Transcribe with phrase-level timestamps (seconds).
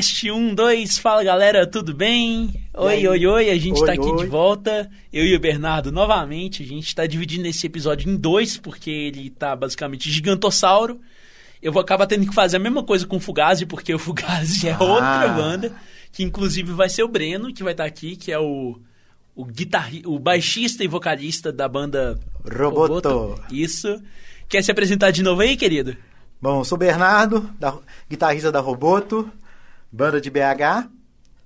[0.00, 2.54] Teste 1, 2, fala galera, tudo bem?
[2.72, 4.16] Oi, oi, oi, a gente Oi, tá aqui oi.
[4.24, 8.56] de volta, eu e o Bernardo novamente, a gente tá dividindo esse episódio em dois,
[8.56, 10.98] porque ele tá basicamente gigantossauro.
[11.60, 14.68] Eu vou acabar tendo que fazer a mesma coisa com o Fugazi, porque o Fugazi
[14.68, 14.82] é Ah.
[14.82, 15.72] outra banda,
[16.10, 18.80] que inclusive vai ser o Breno, que vai estar aqui, que é o,
[19.36, 22.18] o, guitarri, o baixista e vocalista da banda
[22.50, 23.38] Roboto.
[23.52, 24.00] Isso.
[24.48, 25.94] Quer se apresentar de novo aí, querido?
[26.40, 27.76] Bom, eu sou o Bernardo, da-
[28.08, 29.30] guitarrista da Roboto,
[29.92, 30.88] banda de BH,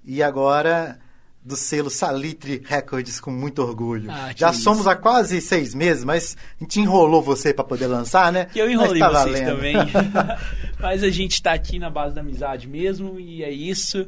[0.04, 0.98] e agora
[1.44, 4.10] do selo Salitre Records com muito orgulho.
[4.10, 4.62] Ah, Já isso.
[4.62, 8.46] somos há quase seis meses, mas a gente enrolou você para poder lançar, né?
[8.56, 9.56] Eu enrolei tá vocês valendo.
[9.56, 9.74] também.
[10.80, 14.06] Mas a gente tá aqui na base da amizade mesmo, e é isso.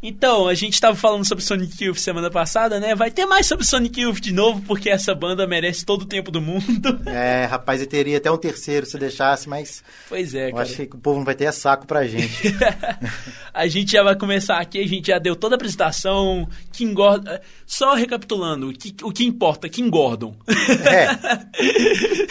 [0.00, 2.94] Então, a gente tava falando sobre Sonic Youth semana passada, né?
[2.94, 6.30] Vai ter mais sobre Sonic Youth de novo, porque essa banda merece todo o tempo
[6.30, 7.00] do mundo.
[7.06, 10.62] é, rapaz, eu teria até um terceiro se deixasse, mas Pois é, eu cara.
[10.62, 12.54] achei que o povo não vai ter saco pra gente.
[13.52, 17.42] a gente já vai começar aqui, a gente já deu toda a apresentação, que engorda...
[17.66, 20.34] Só recapitulando, o que, o que importa, que engordam.
[20.48, 21.08] É.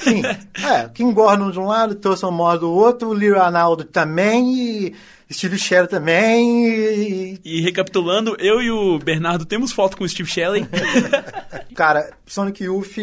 [0.01, 0.23] Sim.
[0.23, 4.95] É, Kim Gordon de um lado, Thurston Moore do outro, Lee Ranaldo também, e
[5.31, 7.41] Steve Sherry também, e...
[7.43, 10.65] E recapitulando, eu e o Bernardo temos foto com o Steve Shelley.
[11.75, 12.95] Cara, Sonic Youth,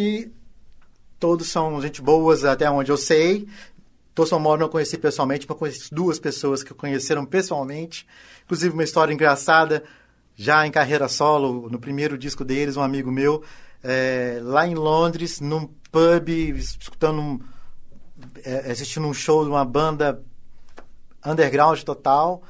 [1.20, 3.47] todos são gente boas até onde eu sei.
[4.14, 8.06] Thurston Moore não conheci pessoalmente, mas conheci duas pessoas que conheceram pessoalmente.
[8.44, 9.84] Inclusive uma história engraçada,
[10.36, 13.42] já em carreira solo, no primeiro disco deles, um amigo meu,
[13.83, 17.41] é, lá em Londres, num pub, escutando um,
[18.44, 20.22] é, assistindo um show de uma banda
[21.25, 22.42] underground total.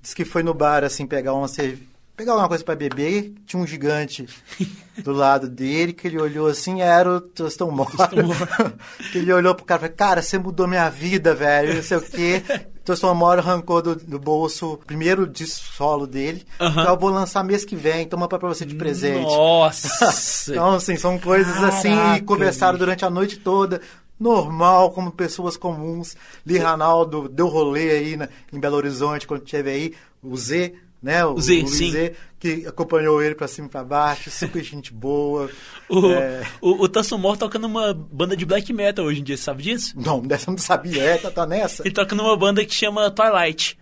[0.00, 1.82] Diz que foi no bar, assim, pegar uma cerveja.
[2.16, 4.26] Pegar alguma coisa pra beber, tinha um gigante
[5.04, 7.92] do lado dele, que ele olhou assim, era o Tostão Mora.
[9.12, 11.96] que ele olhou pro cara e falou, cara, você mudou minha vida, velho, não sei
[11.96, 12.42] o quê.
[12.84, 16.44] Tostão Mora arrancou do, do bolso o primeiro disco solo dele.
[16.58, 16.80] Aham.
[16.80, 19.22] Então eu vou lançar mês que vem, toma pra você de presente.
[19.22, 20.50] Nossa!
[20.50, 23.80] Então, assim, são coisas assim, Caraca, e conversaram durante a noite toda,
[24.18, 26.16] normal, como pessoas comuns.
[26.46, 31.24] Lee Ranaldo deu rolê aí na- em Belo Horizonte quando esteve aí, o Z, né?
[31.24, 31.90] O, Z, sim.
[31.92, 35.48] Z, que acompanhou ele pra cima e pra baixo, super gente boa.
[35.88, 39.36] O, É, o, o Thurston Moore toca numa banda de black metal hoje em dia,
[39.36, 39.94] você sabe disso?
[39.96, 41.82] Não, dessa eu não sabia, é, tá, tá nessa.
[41.82, 43.78] Ele toca numa banda que chama Twilight.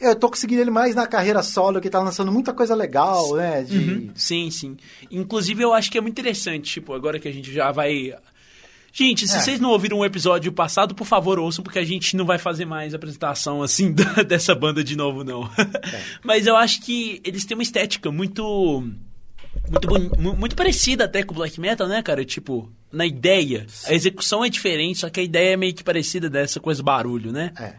[0.00, 3.62] Eu tô conseguindo ele mais na carreira solo, que tá lançando muita coisa legal, né?
[3.62, 3.76] De...
[3.76, 4.76] Uhum, Sim, sim.
[5.10, 8.14] Inclusive, eu acho que é muito interessante, tipo, agora que a gente já vai...
[8.92, 9.40] Gente, se É.
[9.40, 12.64] vocês não ouviram o episódio passado, por favor, ouçam, porque a gente não vai fazer
[12.64, 15.44] mais apresentação, assim, da- dessa banda de novo, não.
[15.56, 16.02] É.
[16.24, 18.84] Mas eu acho que eles têm uma estética muito...
[19.68, 22.24] Muito, boni- muito parecida até com o black metal, né, cara?
[22.24, 23.66] Tipo, na ideia.
[23.86, 27.30] A execução é diferente, só que a ideia é meio que parecida dessa coisa barulho,
[27.32, 27.52] né?
[27.58, 27.74] É.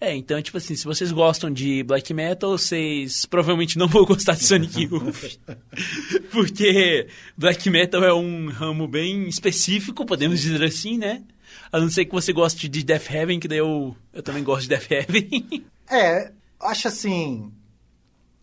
[0.00, 4.34] É, então, tipo assim, se vocês gostam de black metal, vocês provavelmente não vão gostar
[4.34, 5.38] de Sonic Youth.
[6.30, 11.24] Porque black metal é um ramo bem específico, podemos dizer assim, né?
[11.72, 14.62] A não ser que você goste de Death Heaven, que daí eu, eu também gosto
[14.62, 15.64] de Death Heaven.
[15.90, 17.50] É, acho assim.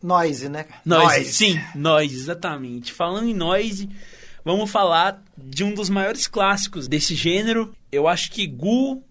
[0.01, 0.65] Noise, né?
[0.83, 2.91] Noise, sim, noise, exatamente.
[2.91, 3.87] Falando em noise,
[4.43, 7.71] vamos falar de um dos maiores clássicos desse gênero.
[7.91, 9.04] Eu acho que Ghoul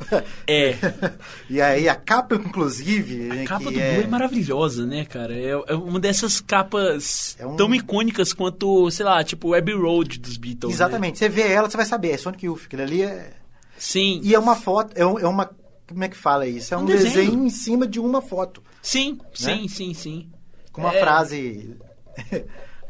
[0.46, 0.76] É.
[1.48, 3.30] E aí a capa, inclusive.
[3.30, 3.94] A né, capa do é...
[3.94, 5.32] Blue é maravilhosa, né, cara?
[5.34, 9.74] É, é uma dessas capas É um- tão icônicas quanto, sei lá, tipo o Abbey
[9.74, 10.70] Road dos Beatles.
[10.70, 10.74] né?
[10.74, 11.18] Exatamente.
[11.18, 12.10] Você vê ela, você vai saber.
[12.10, 12.64] É Sonic Youth.
[12.66, 13.32] Aquilo ali é.
[13.78, 14.20] Sim.
[14.22, 14.92] E é uma foto.
[14.94, 15.50] É, um- é uma.
[15.88, 16.74] Como é que fala isso?
[16.74, 17.14] É um, Um desenho.
[17.14, 17.44] desenho.
[17.46, 18.62] em cima de uma foto.
[18.82, 20.28] Sim, sim, sim, sim.
[20.72, 21.76] Com uma É, frase.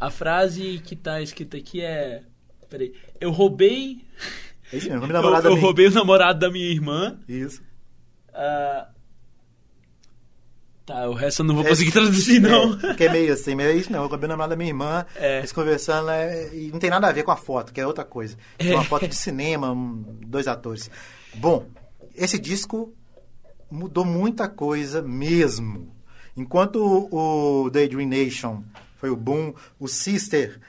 [0.00, 2.22] A frase que tá escrita aqui é.
[2.68, 2.92] Peraí.
[3.20, 4.04] Eu roubei.
[4.72, 5.06] É isso mesmo.
[5.06, 7.18] Eu, eu roubei o namorado da minha irmã.
[7.28, 7.62] Isso.
[8.34, 8.88] ah,
[10.84, 12.74] Tá, o resto eu não vou conseguir traduzir, não.
[12.74, 14.04] É, porque é meio assim, meio é isso mesmo.
[14.04, 15.38] Eu acabei namorada da minha irmã, É.
[15.38, 18.04] eles conversando, né, e não tem nada a ver com a foto, que é outra
[18.04, 18.36] coisa.
[18.56, 19.74] É uma foto de cinema,
[20.24, 20.88] dois atores.
[21.34, 21.66] Bom,
[22.14, 22.94] esse disco
[23.68, 25.92] mudou muita coisa mesmo.
[26.36, 28.62] Enquanto o, o Daydream Nation
[28.96, 30.60] foi o boom, o Sister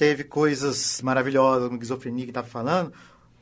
[0.00, 2.90] teve coisas maravilhosas, como Esquizofrenia que estava falando,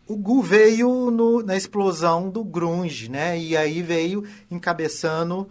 [0.09, 3.39] o Gu veio no- na explosão do grunge, né?
[3.39, 5.49] E aí veio encabeçando,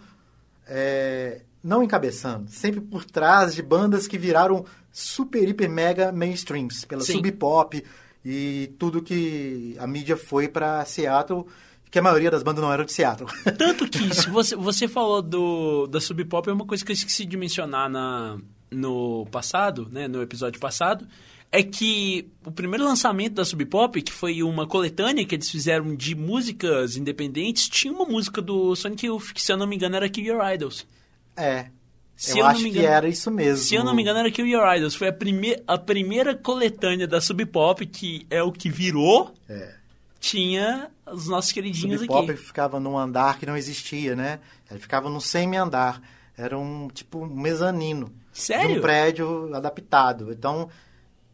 [0.66, 7.00] é, não encabeçando, sempre por trás de bandas que viraram super, hiper, mega mainstreams, pela
[7.02, 7.14] Sim.
[7.14, 7.82] sub pop
[8.22, 11.46] e tudo que a mídia foi para Seattle,
[11.90, 13.30] que a maioria das bandas não eram de Seattle.
[13.56, 16.94] Tanto que se você, você falou do, da Sub Pop, é uma coisa que eu
[16.94, 18.36] esqueci de mencionar na,
[18.70, 21.06] no passado, né, no episódio passado,
[21.50, 25.94] é que o primeiro lançamento da Sub Pop, que foi uma coletânea que eles fizeram
[25.96, 29.96] de músicas independentes, tinha uma música do Sonic Youth, que se eu não me engano
[29.96, 30.86] era Kill Your Idols.
[31.36, 31.66] é.
[32.20, 33.64] Se eu, eu não acho me que engano- era isso mesmo.
[33.64, 34.96] Se eu não me engano era Kill Your Idols.
[34.96, 39.76] Foi a, prime a primeira coletânea da Sub Pop, que é o que virou, É.
[40.18, 42.40] tinha os nossos queridinhos Sub Pop aqui.
[42.42, 44.40] ficava num andar que não existia, né?
[44.68, 46.02] Ele ficava num semi-andar.
[46.38, 48.12] Era um tipo um mezanino.
[48.32, 48.78] De Sério?
[48.78, 50.32] um prédio adaptado.
[50.32, 50.68] Então,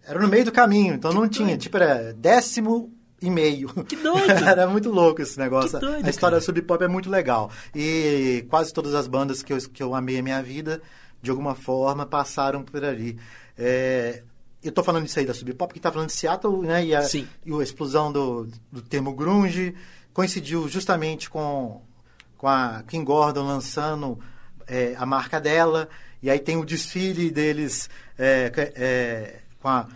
[0.06, 0.94] era no meio do caminho.
[0.94, 1.48] Então não tinha.
[1.48, 1.60] doido.
[1.60, 2.90] Tipo, era décimo
[3.20, 3.68] e meio.
[3.84, 4.30] Que doido!
[4.48, 5.78] era muito louco esse negócio.
[5.78, 6.40] Que doido, a história cara.
[6.40, 7.50] da Sub Pop é muito legal.
[7.74, 10.80] E quase todas as bandas que eu, que eu amei a minha vida,
[11.20, 13.18] de alguma forma, passaram por ali.
[13.58, 14.22] É,
[14.62, 16.84] eu tô falando isso aí da Sub Pop, que tá falando de Seattle, né?
[16.84, 17.28] E a, Sim.
[17.44, 19.74] e a explosão do, do termo grunge
[20.14, 21.82] coincidiu justamente com,
[22.38, 24.18] com a Kim Gordon lançando
[24.66, 25.88] é, a marca dela.
[26.22, 27.88] E aí tem o desfile deles
[28.18, 29.86] é, é, com a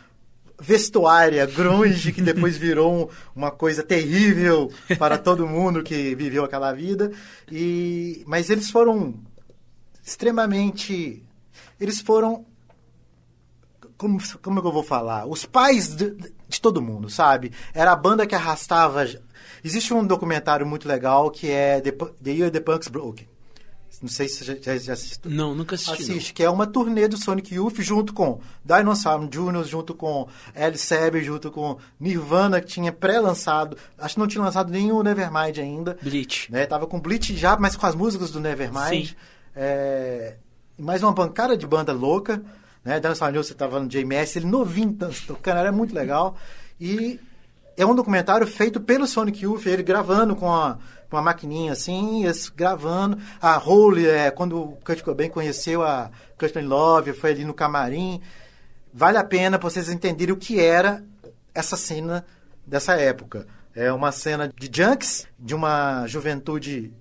[0.60, 6.72] vestuária grunge, que depois virou um- uma coisa terrível para todo mundo que viveu aquela
[6.72, 7.12] vida.
[7.50, 9.14] E, mas eles foram
[10.04, 11.22] extremamente...
[11.80, 12.44] Eles foram
[13.96, 15.26] como, como é que eu vou falar?
[15.26, 16.10] Os pais de,
[16.48, 17.52] de todo mundo, sabe?
[17.74, 19.04] Era a banda que arrastava.
[19.64, 23.28] Existe um documentário muito legal que é The, The Year the Punks Broke.
[24.00, 25.30] Não sei se você já, já, assistiu.
[25.30, 25.90] Não, nunca assisti.
[25.90, 25.98] não.
[25.98, 30.86] Assiste, que é uma turnê do Sonic Youth junto com Dinosaur Jr., junto com Alice
[30.86, 33.76] Saber, junto com Nirvana, que tinha pré-lançado.
[33.98, 35.98] Acho que não tinha lançado nenhum Nevermind ainda.
[36.00, 36.50] Bleach.
[36.50, 36.64] Né?
[36.66, 39.08] Tava com Bleach já, mas com as músicas do Nevermind.
[39.08, 39.14] Sim.
[39.56, 40.36] É,
[40.78, 42.40] mais uma bancada de banda louca.
[42.84, 43.00] Né?
[43.00, 44.96] Dinosaur Jr., você tava falando de JMS, ele novinho
[45.26, 46.36] tocando, era muito legal.
[46.80, 47.18] E
[47.76, 50.78] é um documentário feito pelo Sonic Youth, ele gravando com a, com
[51.10, 53.18] uma maquininha assim, eles gravando.
[53.40, 58.20] A Hole, é, quando o Kurt Cobain conheceu a Courtney Love, foi ali no camarim.
[58.92, 61.04] Vale a pena pra vocês entenderem o que era
[61.54, 62.24] essa cena
[62.66, 63.46] dessa época.
[63.74, 66.92] É uma cena de junks, de uma juventude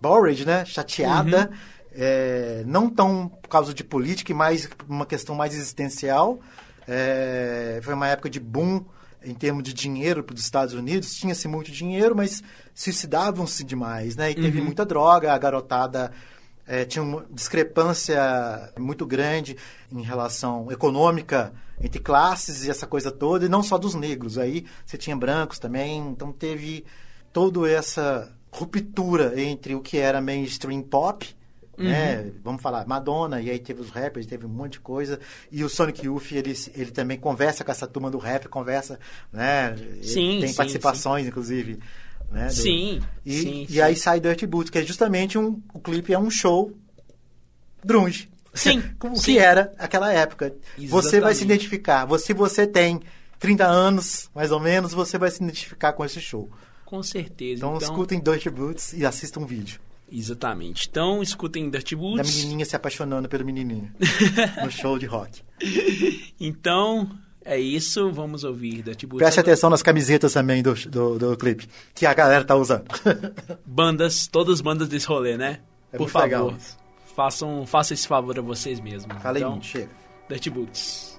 [0.00, 0.64] bored, né?
[0.64, 1.50] Chateada.
[1.92, 6.40] É, não tão por causa de política, mas uma questão mais existencial.
[6.86, 8.84] É, foi uma época de boom
[9.24, 11.14] em termos de dinheiro para os Estados Unidos.
[11.14, 12.42] Tinha-se muito dinheiro, mas
[12.74, 14.30] suicidavam-se demais, né?
[14.30, 16.12] E teve muita droga, a garotada
[16.66, 19.56] é, tinha uma discrepância muito grande
[19.90, 24.38] em relação econômica entre classes e essa coisa toda, e não só dos negros.
[24.38, 26.84] Aí você tinha brancos também, então teve
[27.32, 31.34] toda essa ruptura entre o que era mainstream pop,
[31.80, 32.30] né?
[32.44, 35.18] Vamos falar Madonna, e aí teve os rappers, teve um monte de coisa.
[35.50, 38.98] E o Sonic Youth, ele, ele também conversa com essa turma do rap, conversa,
[39.32, 39.74] né?
[39.78, 41.78] Ele Sim, tem sim, participações, inclusive.
[42.30, 42.46] Né?
[42.46, 43.80] do- Sim, E, sim, e sim.
[43.80, 45.60] aí sai Dirty Boots, que é justamente um.
[45.74, 46.72] O clipe é um show
[47.84, 48.30] grunge.
[48.54, 49.22] Sim, Como sim.
[49.34, 50.54] que era aquela época.
[50.76, 51.44] Você vai se Exatamente.
[51.44, 52.18] identificar.
[52.18, 53.00] Se você tem
[53.38, 56.48] 30 anos, mais ou menos, você vai se identificar com esse show.
[56.84, 57.58] Com certeza.
[57.58, 59.80] Então, Então, escutem Dirty Boots e assistam um vídeo.
[60.10, 60.88] Exatamente.
[60.90, 62.36] Então, escutem Dirty Da Boots.
[62.36, 63.90] menininha se apaixonando pelo menininho.
[64.64, 65.42] no show de rock.
[66.38, 67.10] Então,
[67.44, 68.10] é isso.
[68.10, 69.22] Vamos ouvir Dirty Boots.
[69.22, 69.52] Preste agora.
[69.52, 71.68] atenção nas camisetas também do, do, do clipe.
[71.94, 72.84] Que a galera tá usando.
[73.64, 75.60] Bandas, todas as bandas desse rolê, né?
[75.92, 76.56] É Por favor.
[77.14, 79.16] Façam, façam esse favor a vocês mesmos.
[79.22, 79.90] Falei então, chega.
[80.28, 81.09] Dirty Boots.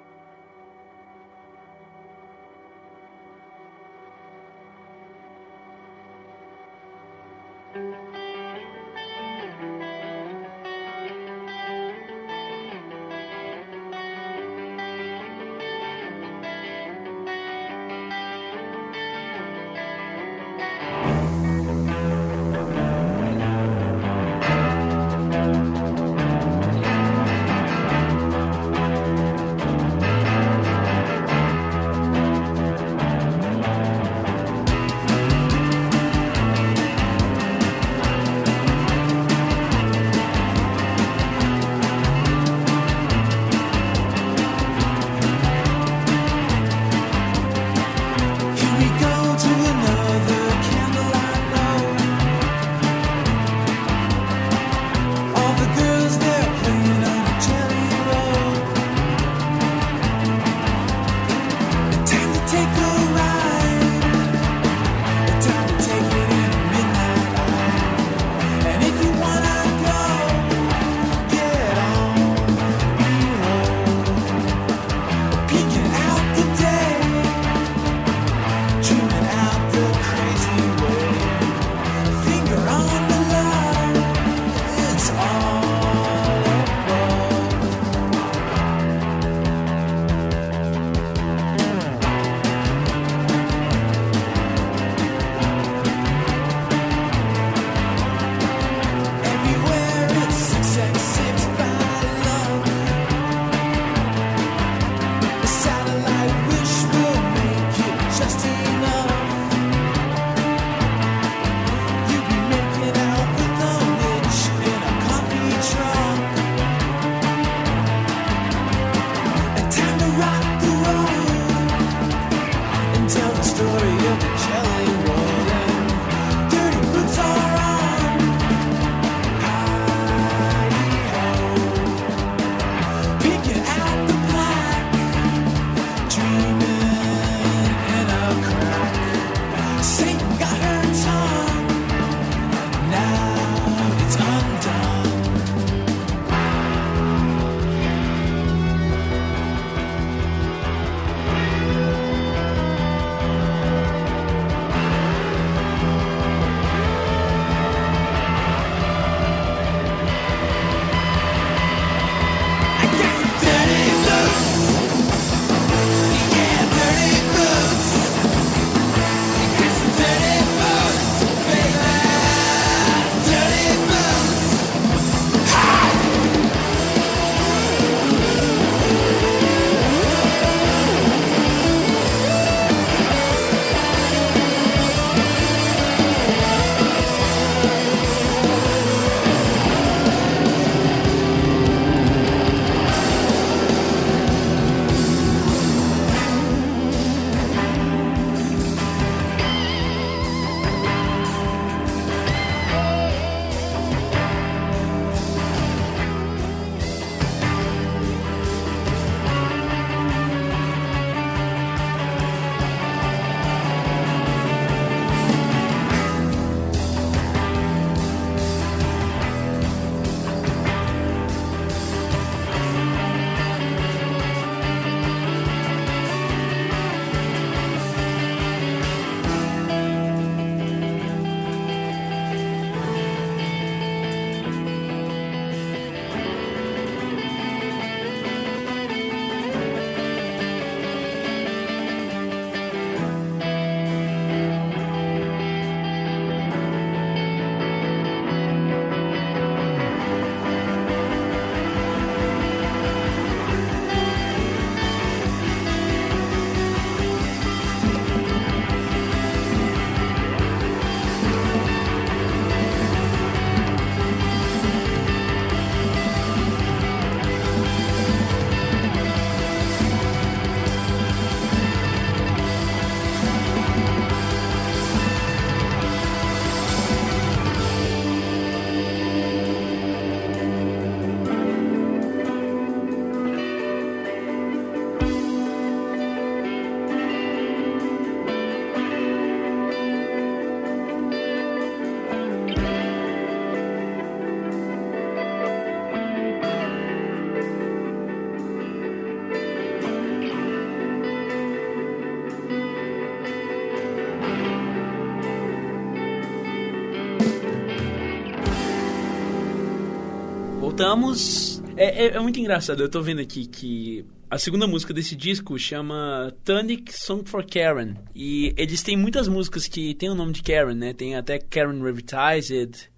[310.86, 311.62] Voltamos.
[311.78, 315.58] É, é, é muito engraçado, eu tô vendo aqui que a segunda música desse disco
[315.58, 317.96] chama Tonic Song for Karen.
[318.16, 320.94] E eles têm muitas músicas que tem o nome de Karen, né?
[320.94, 322.90] Tem até Karen Revitalized.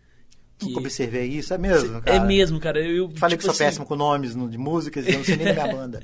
[0.57, 0.67] Que...
[0.67, 2.23] Nunca observei isso, é mesmo, É cara.
[2.25, 2.79] mesmo, cara.
[2.79, 5.23] Eu, Falei tipo que sou assim, péssimo com nomes no- de músicas e eu não
[5.25, 6.01] sei nem da minha banda.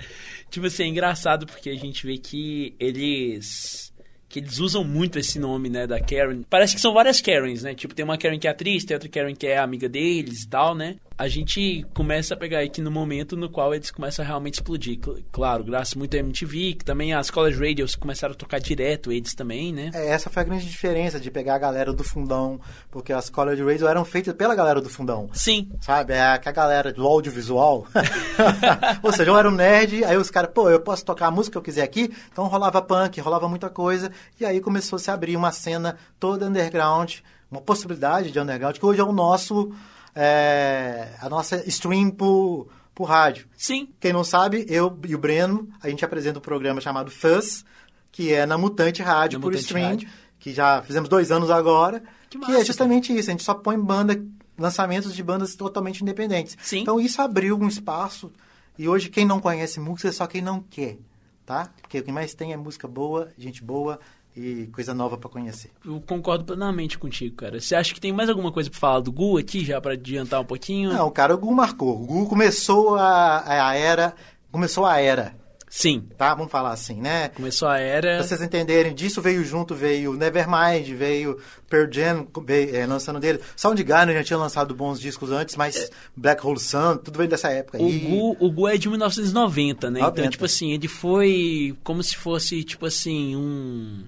[0.49, 3.93] Tipo assim, é engraçado porque a gente vê que eles.
[4.27, 6.43] Que eles usam muito esse nome, né, da Karen.
[6.47, 7.73] Parece que são várias Karens, né?
[7.73, 10.47] Tipo, tem uma Karen que é atriz, tem outra Karen que é amiga deles e
[10.47, 10.97] tal, né?
[11.19, 14.97] A gente começa a pegar aqui no momento no qual eles começam a realmente explodir.
[15.03, 19.11] Cl- Claro, graças muito à MTV, que também as college radios começaram a tocar direto,
[19.11, 19.91] eles também, né?
[19.93, 22.57] É, essa foi a grande diferença de pegar a galera do fundão,
[22.89, 25.29] porque as college radio eram feitas pela galera do fundão.
[25.33, 26.13] Sim, Sabe?
[26.13, 27.85] É que a galera do audiovisual.
[29.03, 31.51] Ou seja, eu era um nerd, aí os caras, pô, eu posso tocar a música
[31.53, 32.13] que eu quiser aqui.
[32.31, 34.09] Então rolava punk, rolava muita coisa.
[34.39, 37.15] E aí começou a se abrir uma cena toda underground,
[37.51, 39.73] uma possibilidade de underground, que hoje é o nosso.
[40.21, 43.47] É, a nossa stream por, por rádio.
[43.55, 43.87] sim.
[44.01, 47.63] Quem não sabe, eu e o Breno, a gente apresenta um programa chamado Fuzz,
[48.11, 50.09] que é na Mutante Rádio Na por Mutante stream, Rádio.
[50.37, 53.53] que já fizemos dois anos agora, Que que, massa, é justamente isso, a gente só
[53.53, 54.21] põe banda,
[54.57, 56.57] lançamentos de bandas totalmente independentes.
[56.61, 56.79] Sim.
[56.81, 58.29] Então isso abriu um espaço,
[58.77, 60.97] e hoje quem não conhece música é só quem não quer,
[61.45, 61.69] tá?
[61.81, 64.01] Porque o que mais tem é música boa, gente boa
[64.39, 65.71] e coisa nova pra conhecer.
[65.85, 67.59] Eu concordo plenamente contigo, cara.
[67.59, 70.41] Você acha que tem mais alguma coisa pra falar do Gu aqui, já pra adiantar
[70.41, 70.93] um pouquinho?
[70.93, 72.01] Não, cara, o Gu marcou.
[72.01, 74.13] O Gu começou a, a era,
[74.51, 75.35] começou a era,
[75.69, 76.33] Sim, tá?
[76.33, 77.29] Vamos falar assim, né?
[77.29, 78.17] começou a era.
[78.17, 81.37] Pra vocês entenderem, disso veio junto, veio Nevermind, veio
[81.69, 83.39] Pearl Jam veio, é, lançando dele.
[83.55, 87.77] Soundgarden já tinha lançado bons discos antes, mas Black Hole Sun, tudo veio dessa época
[87.77, 87.99] O aí.
[87.99, 89.99] Gu, o Gu é de 1990, né?
[89.99, 90.29] Então, 90.
[90.31, 94.05] tipo assim, ele foi como se fosse, tipo assim, um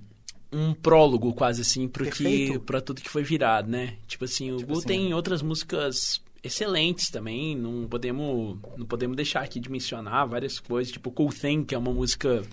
[0.51, 3.95] um prólogo quase assim pro que para tudo que foi virado, né?
[4.07, 9.15] Tipo assim, o Tipo Gu assim, tem outras músicas excelentes também, não podemos não podemos
[9.15, 12.43] deixar aqui de mencionar várias coisas, tipo Cool Thing, que é uma música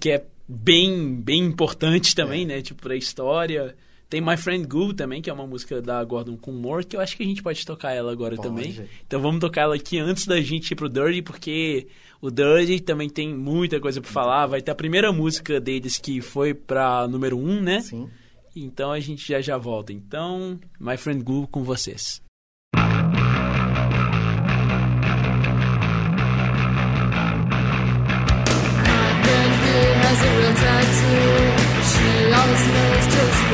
[0.00, 2.62] que é bem bem importante também, né?
[2.62, 3.74] Tipo pra história.
[4.08, 7.00] Tem My Friend Gu também, que é uma música da Gordon com Moore, que eu
[7.00, 8.48] acho que a gente pode tocar ela agora Pode.
[8.48, 8.88] também.
[9.06, 11.88] Então vamos tocar ela aqui antes da gente ir pro Dirty, porque
[12.20, 14.46] o Dirty também tem muita coisa pra falar.
[14.46, 17.80] Vai ter a primeira música deles que foi pra número 1, um, né?
[17.80, 18.08] Sim.
[18.54, 19.92] Então a gente já já volta.
[19.92, 22.23] Então, My Friend Gu com vocês.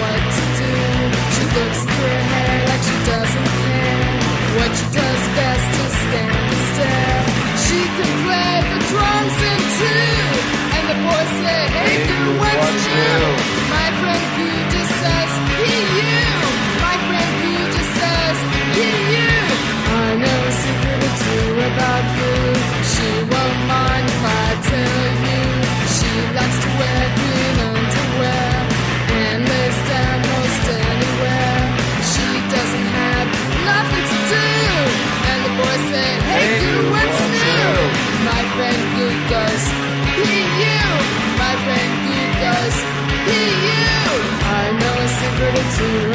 [0.00, 0.72] What to do.
[1.34, 4.04] She looks through her hair like she doesn't care.
[4.56, 7.20] What she does best is stand and stare.
[7.64, 10.08] She can play the drums in two.
[10.76, 13.22] And the boys say, Hey, dude, what's new?
[13.76, 16.24] My friend who just says, He, you.
[16.80, 18.36] My friend who just says,
[18.76, 19.36] He, you.
[20.00, 22.36] I know a secret or two about you.
[22.92, 25.42] She won't mind if I tell you.
[25.96, 27.19] She likes to wear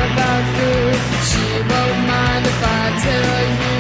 [0.06, 0.92] about Goo.
[1.30, 3.75] She won't mind if I tell you.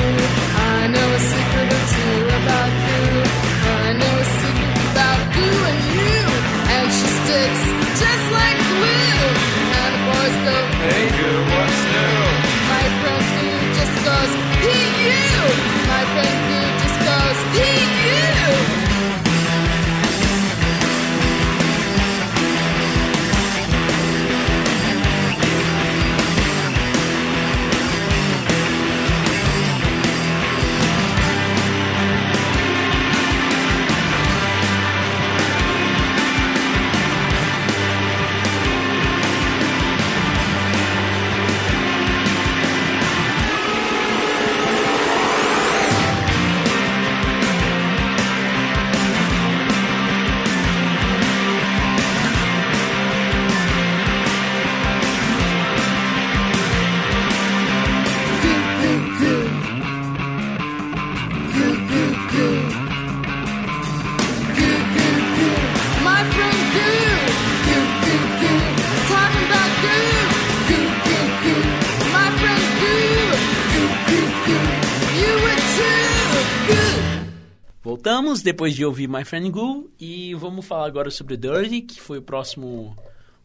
[78.15, 82.19] Voltamos depois de ouvir My Friend Gu e vamos falar agora sobre Dirty, que foi
[82.19, 82.95] o próximo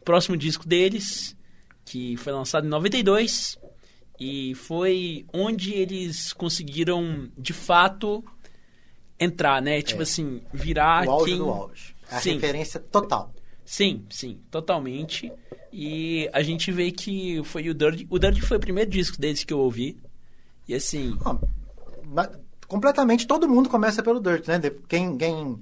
[0.05, 1.35] próximo disco deles,
[1.83, 3.59] que foi lançado em 92.
[4.17, 8.23] E foi onde eles conseguiram, de fato,
[9.19, 9.81] entrar, né?
[9.81, 11.07] Tipo assim, virar É.
[11.09, 11.37] o auge quem...
[11.37, 11.93] do auge.
[12.09, 12.35] A Sim.
[12.35, 13.33] referência total.
[13.65, 15.29] Sim, sim, totalmente.
[15.69, 18.07] E a gente vê que foi o Dirty.
[18.09, 19.97] O Dirty foi o primeiro disco deles que eu ouvi.
[20.65, 21.41] E assim, Bom,
[22.05, 22.31] ma-
[22.71, 24.59] completamente todo mundo começa pelo Dirt, né?
[24.87, 25.57] Quem, quem,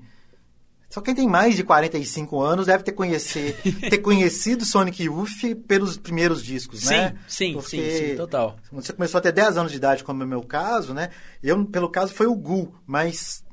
[0.90, 5.98] só quem tem mais de 45 anos deve ter, conhecer, ter conhecido Sonic Youth pelos
[5.98, 7.16] primeiros discos, sim, né?
[7.28, 8.58] sim, Porque sim, sim, total.
[8.72, 11.10] Você começou a ter 10 anos de idade, como é o meu caso, né?
[11.42, 13.44] Eu, pelo caso, foi o Gu, mas,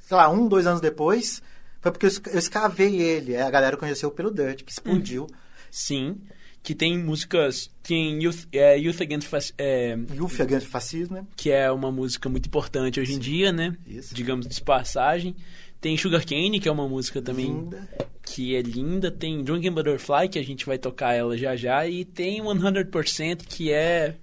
[0.00, 1.42] sei lá, um, dois anos depois,
[1.80, 3.36] foi porque eu esc- eu escavei ele.
[3.36, 5.26] A galera conheceu pelo Dirt, que explodiu.
[5.70, 6.18] Sim.
[6.62, 7.70] Que tem músicas.
[7.82, 11.26] Tem Youth, é, Youth Against Fac- é, Youth Against Fascismo, né?
[11.36, 13.76] que é uma música muito importante hoje em dia, né?
[13.86, 14.14] Isso.
[14.14, 15.34] Digamos de passagem.
[15.80, 17.88] Tem Sugar Cane, que é uma música também Linda.
[18.22, 19.10] que é linda.
[19.10, 21.84] Tem Drunken Butterfly, que a gente vai tocar ela já já.
[21.88, 24.14] E tem 100%, que é.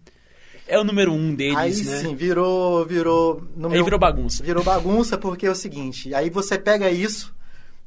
[0.66, 1.98] É o número um deles, Aí né?
[1.98, 3.44] sim, virou, virou...
[3.58, 4.44] No Aí virou bagunça.
[4.44, 7.34] Virou bagunça porque é o seguinte, aí você pega isso,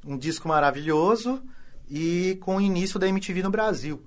[0.04, 1.40] um disco maravilhoso,
[1.88, 4.02] e com o início da MTV no Brasil.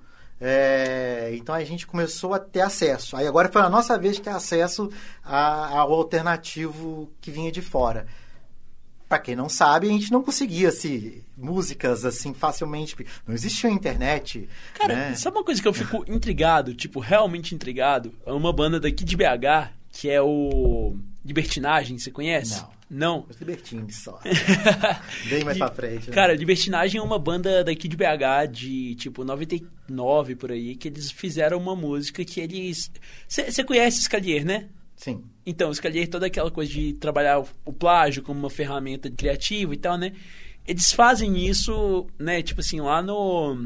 [0.48, 3.18] É, então a gente começou a ter acesso.
[3.18, 4.92] Aí agora foi a nossa vez de ter acesso
[5.24, 8.06] a- ao alternativo que vinha de fora.
[9.10, 12.96] Pra quem não sabe, a gente não conseguia assim, músicas assim facilmente.
[13.28, 14.48] Não existia internet.
[14.74, 15.16] Cara, né?
[15.16, 18.14] sabe uma coisa que eu fico intrigado, tipo, realmente intrigado?
[18.26, 22.62] É uma banda daqui de BH, que é o Libertinagem, você conhece?
[22.62, 22.75] Não.
[22.96, 23.26] Não?
[23.30, 24.20] Os libertines só.
[25.30, 26.08] Bem mais pra frente.
[26.10, 26.16] né?
[26.16, 31.12] Cara, Libertinagem é uma banda daqui de BH de, tipo, 99 por aí, que eles
[31.12, 32.90] fizeram uma música que eles...
[33.28, 34.70] Você conhece Scalier, né?
[34.96, 35.26] Sim.
[35.46, 39.74] Então, o Scalier, toda aquela coisa de trabalhar o, o plágio como uma ferramenta criativa
[39.74, 40.14] e tal, né?
[40.66, 43.58] Eles fazem isso, né, tipo assim, lá no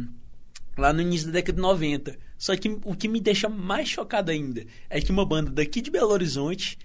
[0.76, 2.18] lá no início da década de 90.
[2.38, 5.92] Só que o que me deixa mais chocado ainda é que uma banda daqui de
[5.92, 6.78] Belo Horizonte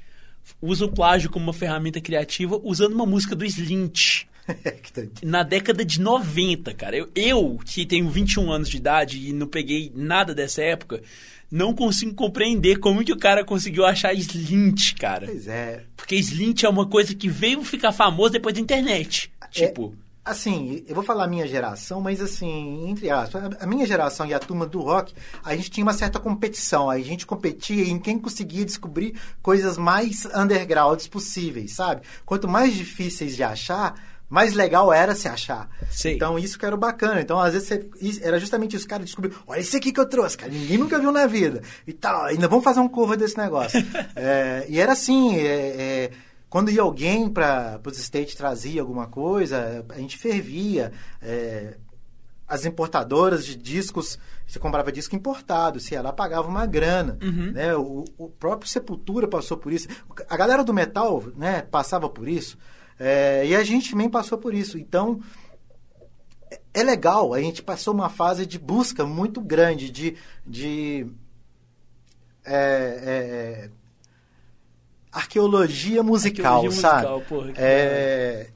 [0.60, 4.24] usa o plágio como uma ferramenta criativa usando uma música do Slint
[4.94, 5.12] doido.
[5.22, 6.96] na década de 90, cara.
[6.96, 11.02] Eu, eu, que tenho 21 anos de idade e não peguei nada dessa época,
[11.50, 15.26] não consigo compreender como que o cara conseguiu achar Slint, cara.
[15.26, 15.84] Pois é.
[15.96, 19.30] Porque Slint é uma coisa que veio ficar famoso depois da internet.
[19.50, 24.24] Tipo, Assim, eu vou falar a minha geração, mas assim, entre aspas, a minha geração
[24.24, 25.12] e a turma do rock,
[25.44, 26.88] a gente tinha uma certa competição.
[26.88, 32.00] A gente competia em quem conseguia descobrir coisas mais undergrounds possíveis, sabe?
[32.24, 33.94] Quanto mais difíceis de achar,
[34.26, 35.68] mais legal era se achar.
[35.90, 36.14] Sei.
[36.14, 37.20] Então, isso que era bacana.
[37.20, 38.88] Então, às vezes, você- era justamente isso.
[38.88, 40.50] Cara descobriu, olha esse aqui que eu trouxe, cara.
[40.50, 41.60] Ninguém nunca viu na vida.
[41.86, 43.78] E tal, ainda vamos fazer um cover desse negócio.
[44.16, 46.10] É, e era assim, é, é,
[46.54, 50.92] quando ia alguém para os States trazia alguma coisa, a gente fervia.
[51.20, 51.76] é,
[52.46, 57.18] as importadoras de discos, você comprava disco importado, se ela pagava uma grana,
[57.52, 57.74] né?
[57.74, 59.88] O, o próprio Sepultura passou por isso.
[60.28, 62.56] A galera do metal, né, passava por isso.
[63.00, 64.78] É, e a gente também passou por isso.
[64.78, 65.20] Então,
[66.48, 67.34] é- é legal.
[67.34, 70.14] A gente passou uma fase de busca muito grande de,
[70.46, 71.04] de
[72.44, 73.70] é, é,
[75.14, 77.08] arqueologia musical, Arqueologia sabe?
[77.08, 78.48] musical, porra, É,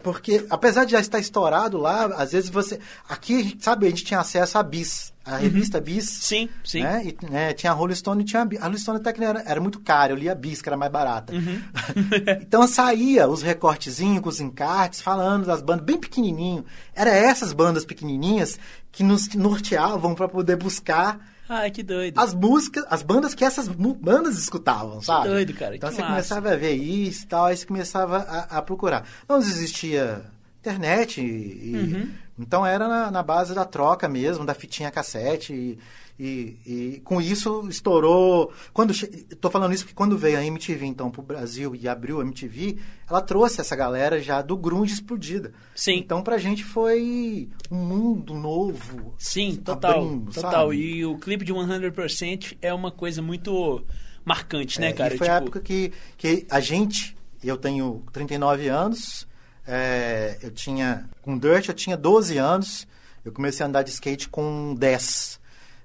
[0.00, 2.78] porque, apesar de já estar estourado lá, às vezes você.
[3.08, 6.08] Aqui, a gente, sabe, a gente tinha acesso à Bis, a revista Bis.
[6.08, 6.82] sim, sim.
[6.82, 7.06] Né?
[7.06, 8.60] E, né, tinha a Rolling Stone e tinha a Bis.
[8.60, 10.76] A Rolling Stone até que era, era muito cara, eu lia a Bis, que era
[10.76, 11.34] mais barata.
[11.34, 11.60] Uhum.
[12.40, 16.64] então saía os recortezinhos com os encartes, falando das bandas bem pequenininho.
[16.94, 18.58] Era essas bandas pequenininhas
[18.92, 22.18] que nos norteavam para poder buscar Ai, que doido.
[22.18, 25.28] as músicas, as bandas que essas bandas escutavam, sabe?
[25.28, 26.12] doido, cara, Então que você massa.
[26.14, 29.04] começava a ver isso e tal, aí você começava a, a procurar.
[29.28, 30.22] Não existia
[30.60, 32.08] internet, e, e- Uhum.
[32.38, 35.78] Então era na, na base da troca mesmo, da fitinha cassete, e,
[36.18, 36.58] e-
[36.96, 38.52] e com isso estourou.
[38.72, 38.92] Quando
[39.40, 42.76] tô falando isso porque quando veio a MTV então pro Brasil e abriu a MTV,
[43.08, 45.52] ela trouxe essa galera já do grunge explodida.
[45.74, 45.98] Sim.
[45.98, 49.14] Então pra gente foi um mundo novo.
[49.18, 50.02] Sim, total.
[50.02, 50.52] abrindo, total.
[50.70, 50.76] sabe?
[50.76, 53.84] E o clipe de 100% é uma coisa muito
[54.24, 55.14] marcante, né, É, cara?
[55.14, 59.26] E foi Tipo, a época que, que a gente, eu tenho 39 anos,
[59.68, 62.88] é, eu tinha, com Dirt eu tinha 12 anos,
[63.22, 65.38] eu comecei a andar de skate com 10.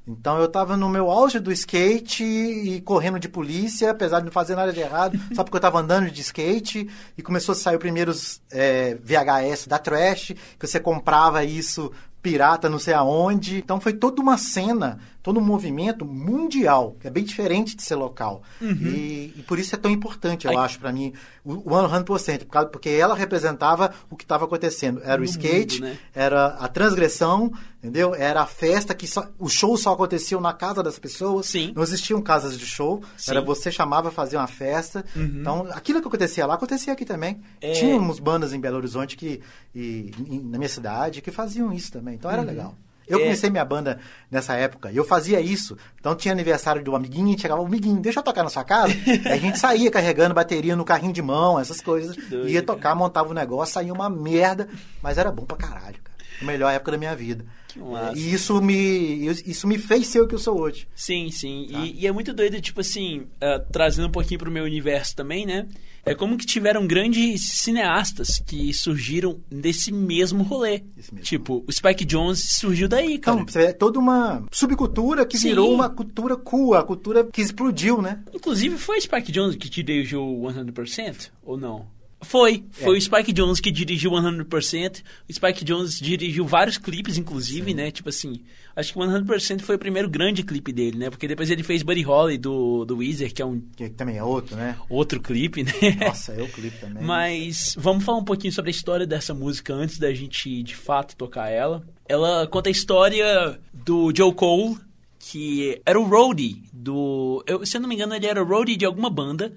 [0.07, 4.31] Então eu tava no meu auge do skate e correndo de polícia, apesar de não
[4.31, 7.75] fazer nada de errado, só porque eu tava andando de skate e começou a sair
[7.75, 11.91] os primeiros é, VHS da Trash, que você comprava isso
[12.21, 13.57] pirata não sei aonde.
[13.57, 17.95] Então foi toda uma cena, todo um movimento mundial, que é bem diferente de ser
[17.95, 18.43] local.
[18.61, 20.65] E, e por isso é tão importante, eu Ai.
[20.65, 25.01] acho, para mim, o o 100%, por causa- porque ela representava o que estava acontecendo.
[25.03, 25.97] Era o No skate, mundo, né?
[26.13, 27.51] era a transgressão,
[27.83, 28.15] Entendeu?
[28.15, 31.47] Era a festa que só, os shows só aconteciam na casa das pessoas.
[31.47, 31.73] Sim.
[31.75, 33.03] Não existiam casas de show.
[33.17, 33.31] Sim.
[33.31, 35.03] Era você chamava, fazia uma festa.
[35.13, 37.41] Então, aquilo que acontecia lá, acontecia aqui também.
[37.59, 37.73] É.
[37.73, 39.41] Tínhamos bandas em Belo Horizonte que,
[39.75, 42.15] e, e na minha cidade que faziam isso também.
[42.15, 42.73] Então, era legal.
[43.07, 43.23] Eu É.
[43.23, 43.99] comecei minha banda
[44.31, 45.77] nessa época e eu fazia isso.
[45.99, 48.93] Então tinha aniversário do amiguinho e chegava o amiguinho, deixa eu tocar na sua casa.
[49.31, 52.15] A gente saía carregando bateria no carrinho de mão, essas coisas.
[52.15, 52.65] doido, ia cara.
[52.65, 54.67] tocar, montava o negócio, saía uma merda,
[55.01, 56.17] mas era bom pra caralho, cara.
[56.41, 57.45] A melhor época da minha vida.
[57.73, 58.17] Que massa.
[58.17, 60.87] E isso me, isso me fez ser o que eu sou hoje.
[60.95, 61.67] Sim, sim.
[61.71, 61.79] Tá.
[61.79, 65.43] E, e é muito doido, tipo assim, ah, trazendo um pouquinho pro meu universo também,
[65.45, 65.67] né?
[66.05, 70.83] É como que tiveram grandes cineastas que surgiram desse mesmo rolê.
[70.95, 71.19] Mesmo.
[71.21, 73.39] Tipo, o Spike Jones surgiu daí, cara.
[73.39, 75.49] Então, é toda uma subcultura que Sim.
[75.49, 78.21] virou uma cultura cool, a cultura que explodiu, né?
[78.33, 81.31] Inclusive, foi o Spike Jones que dirigiu 100%?
[81.41, 81.87] Ou não?
[82.23, 82.63] Foi.
[82.71, 82.97] Foi É.
[82.97, 85.01] o Spike Jones que dirigiu 100%.
[85.29, 87.91] O Spike Jones dirigiu vários clipes, inclusive, né?
[87.91, 88.41] Tipo assim,
[88.75, 91.09] acho que 100% foi o primeiro grande clipe dele, né?
[91.09, 94.23] Porque depois ele fez Buddy Holly do, do Weezer, que é um Que também é
[94.23, 94.77] outro, né?
[94.89, 95.71] outro clipe, né?
[96.05, 97.03] Nossa, eu clipe também.
[97.03, 101.15] Mas vamos falar um pouquinho sobre a história dessa música antes da gente de fato
[101.15, 101.83] tocar ela.
[102.07, 104.77] Ela conta a história do Joe Cole,
[105.19, 107.43] que era o roadie do.
[107.47, 109.53] Eu, se eu não me engano, ele era o roadie de alguma banda.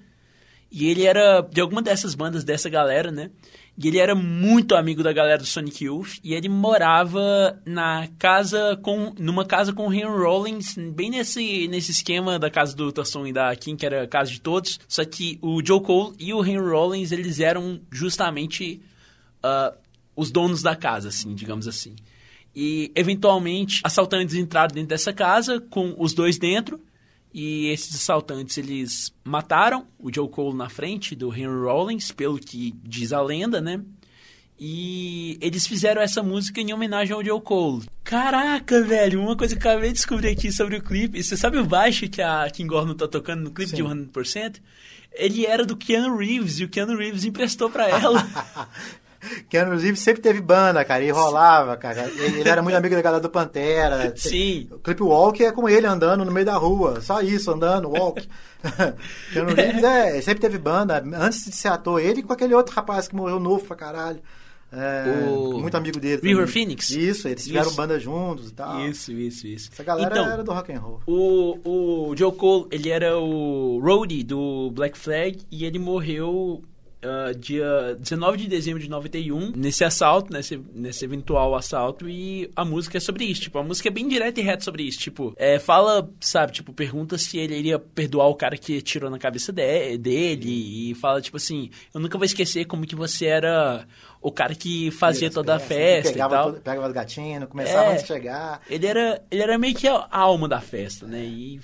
[0.71, 3.29] E ele era de alguma dessas bandas dessa galera, né?
[3.77, 6.17] E ele era muito amigo da galera do Sonic Youth.
[6.23, 9.13] E ele morava na casa com.
[9.19, 13.33] numa casa com o Henry Rollins, bem nesse, nesse esquema da casa do Tasson e
[13.33, 14.79] da Kim, que era a casa de todos.
[14.87, 18.81] Só que o Joe Cole e o Henry Rollins, eles eram justamente
[19.43, 19.73] ah,
[20.15, 21.95] os donos da casa, assim, digamos assim.
[22.55, 26.81] E, eventualmente, assaltantes entraram dentro dessa casa com os dois dentro.
[27.39, 32.73] E esses assaltantes, eles mataram o Joe Cole na frente do Henry Rollins, pelo que
[32.83, 33.79] diz a lenda, né?
[34.59, 37.85] E eles fizeram essa música em homenagem ao Joe Cole.
[38.03, 41.23] Caraca, velho, uma coisa que eu acabei de descobrir aqui sobre o clipe.
[41.23, 44.09] Você sabe o baixo que a Kim Gordon tá tocando no clipe de Sim.
[44.11, 44.59] 100%?
[45.13, 48.27] Ele era do Keanu Reeves e o Keanu Reeves emprestou pra ela.
[49.49, 52.07] Keanu Reeves sempre teve banda, cara, e rolava, cara.
[52.07, 54.13] Ele, ele era muito amigo da galera do Pantera.
[54.15, 54.67] Sim.
[54.71, 58.27] O clipe Walk é com ele andando no meio da rua, só isso, andando, Walk.
[59.33, 63.07] Keanu Reeves é, sempre teve banda, antes de ser ator, ele com aquele outro rapaz
[63.07, 64.21] que morreu novo pra caralho.
[64.71, 66.21] É, O muito amigo dele.
[66.21, 66.47] River também.
[66.47, 66.89] Phoenix?
[66.89, 67.75] Isso, eles tiveram Isso.
[67.77, 68.85] banda juntos e tal.
[68.85, 69.69] Isso, isso, isso.
[69.71, 70.99] Essa galera então, era do rock and roll.
[71.07, 76.61] O, o Joe Cole, ele era o roadie do Black Flag e ele morreu
[77.03, 82.65] ah, dia 19 de dezembro de 91 nesse assalto, nesse, nesse eventual assalto e a
[82.65, 85.33] música é sobre isso, tipo, a música é bem direta e reta sobre isso, tipo,
[85.37, 89.51] é, fala, sabe, tipo, pergunta se ele iria perdoar o cara que atirou na cabeça
[89.51, 93.85] de- dele e fala, tipo assim, eu nunca vou esquecer como que você era
[94.21, 96.51] o cara que fazia toda a festas, festa e pegava, tal.
[96.53, 97.91] todo- pegava as gatinhas, começava É.
[97.91, 98.61] antes de chegar.
[98.69, 101.23] Ele era, ele era meio que a alma da festa, né?
[101.23, 101.59] E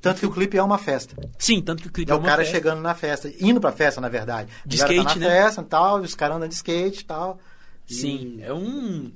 [0.00, 1.14] Tanto que o clipe é uma festa.
[1.38, 2.56] sim, tanto que o clipe É é o uma cara festa.
[2.56, 4.50] chegando na festa, indo pra festa, na verdade.
[4.64, 5.42] De O cara skate, tá na né?
[5.42, 7.38] festa e tal, os caras andam de skate e tal.
[7.88, 9.12] E- Sim, é um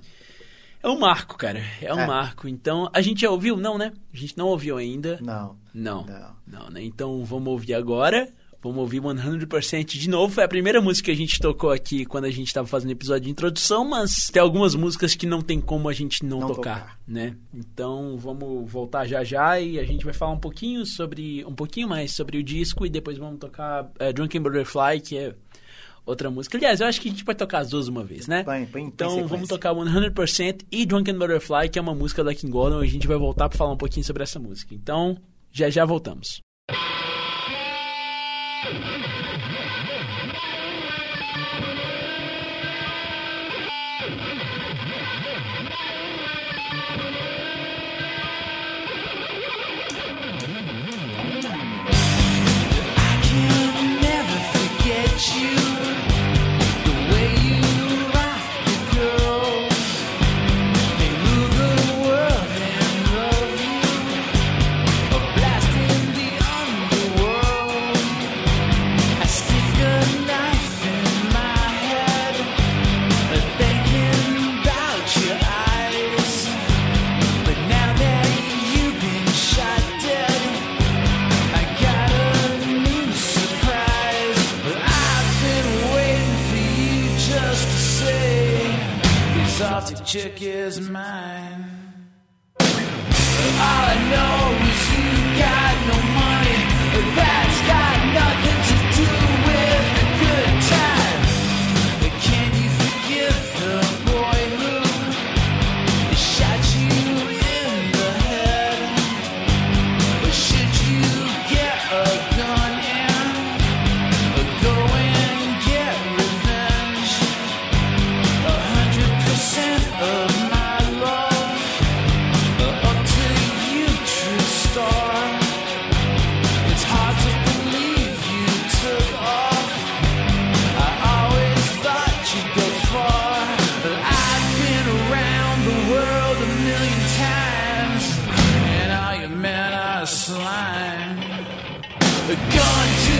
[0.82, 1.62] é um marco, cara.
[1.80, 2.06] É um É.
[2.06, 2.46] marco.
[2.46, 3.56] Então, a gente já ouviu?
[3.56, 3.92] Não, né?
[4.12, 5.18] A gente não ouviu ainda.
[5.22, 5.56] Não.
[5.72, 6.04] Não.
[6.04, 6.36] Não.
[6.46, 6.82] Não, né?
[6.82, 8.28] Então, vamos ouvir agora.
[8.64, 10.32] Vamos ouvir 100% de novo.
[10.34, 12.92] Foi a primeira música que a gente tocou aqui quando a gente estava fazendo o
[12.92, 16.48] episódio de introdução, mas tem algumas músicas que não tem como a gente não, Não
[16.48, 16.98] tocar, tocar.
[17.06, 17.36] né?
[17.52, 21.88] Então, vamos voltar já já e a gente vai falar um pouquinho sobre um pouquinho
[21.88, 25.34] mais sobre o disco e depois vamos tocar eh, Drunken Butterfly, que é
[26.06, 26.56] outra música.
[26.56, 28.44] Aliás, eu acho que a gente vai tocar as duas uma vez, né?
[28.44, 32.24] Põe- põe- põe em então, vamos tocar 100% e Drunken Butterfly, que é uma música
[32.24, 34.74] da King Gordon, e a gente vai voltar para falar um pouquinho sobre essa música.
[34.74, 35.18] Então,
[35.52, 36.40] já já voltamos.
[38.64, 39.03] Thank you.
[90.04, 91.64] Chick is mine.
[92.60, 92.66] All
[93.56, 94.73] I know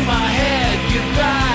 [0.03, 1.54] My head, goodbye,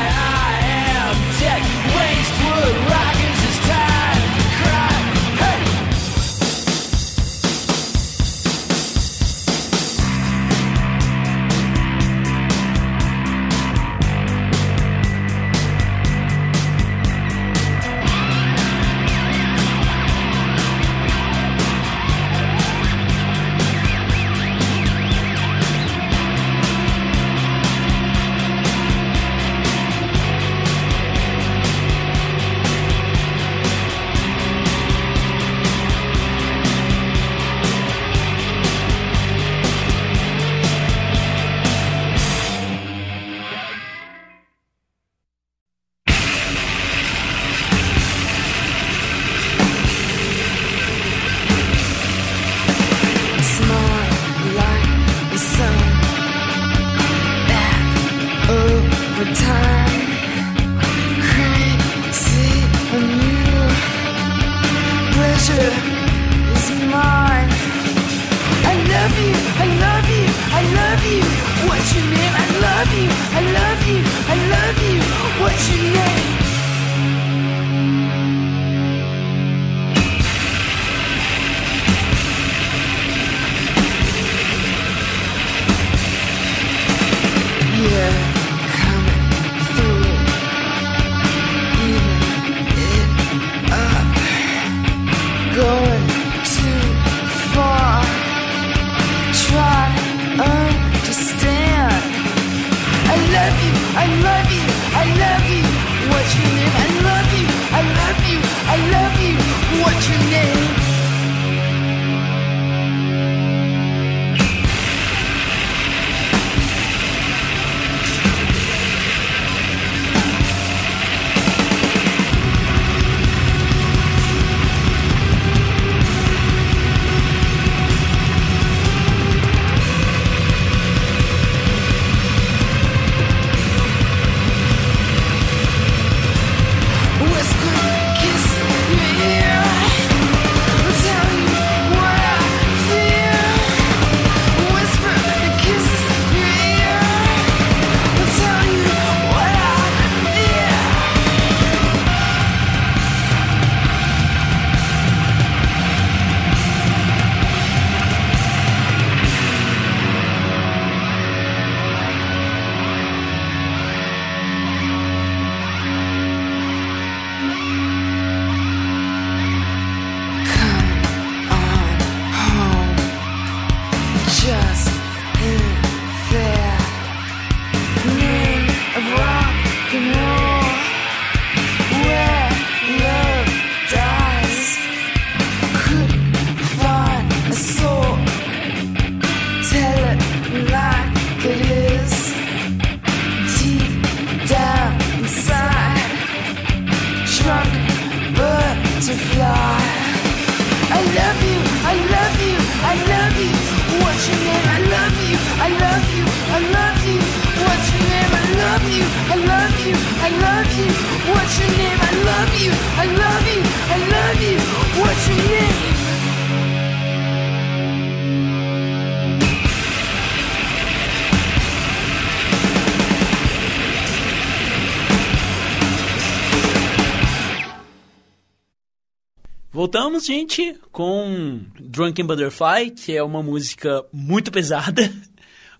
[230.19, 235.01] Voltamos, gente, com Drunken Butterfly, que é uma música muito pesada.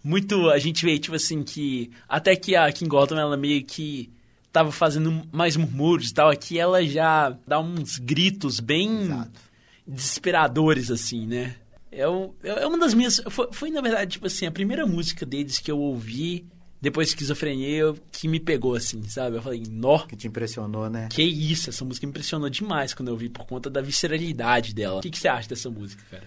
[0.01, 0.49] Muito.
[0.49, 1.91] A gente vê, tipo assim, que.
[2.07, 4.09] Até que a King Gotham, ela meio que
[4.49, 6.29] tava fazendo mais murmúrios e tal.
[6.29, 9.41] Aqui ela já dá uns gritos bem Exato.
[9.85, 11.55] desesperadores, assim, né?
[11.91, 13.21] É, o- é uma das minhas.
[13.29, 16.45] Foi, foi, na verdade, tipo assim, a primeira música deles que eu ouvi
[16.81, 19.37] depois de esquizofrenia que me pegou, assim, sabe?
[19.37, 19.99] Eu falei, nó.
[19.99, 21.07] Que te impressionou, né?
[21.09, 24.99] Que isso, essa música me impressionou demais quando eu vi por conta da visceralidade dela.
[24.99, 26.23] O que, que você acha dessa música, cara?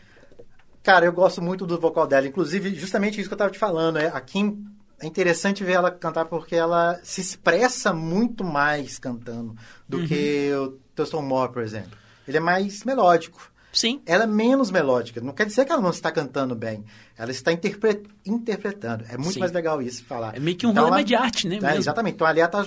[0.83, 2.27] Cara, eu gosto muito do vocal dela.
[2.27, 3.99] Inclusive, justamente isso que eu tava te falando.
[3.99, 4.65] É, a Kim,
[5.01, 9.57] é interessante ver ela cantar porque ela se expressa muito mais cantando
[9.89, 11.97] do que o Thurston Moore, por exemplo.
[12.27, 13.52] Ele é mais melódico.
[13.73, 14.03] Sim.
[14.05, 15.21] Ela é menos melódica.
[15.21, 16.85] Não quer dizer que ela não está cantando bem.
[17.17, 19.05] Ela está interpre- interpretando.
[19.09, 19.41] É muito Sim.
[19.41, 20.37] mais legal isso falar.
[20.37, 21.59] É meio que um Então, rolê ela- de arte, né?
[21.63, 22.15] É, exatamente.
[22.15, 22.67] Então ali ela tá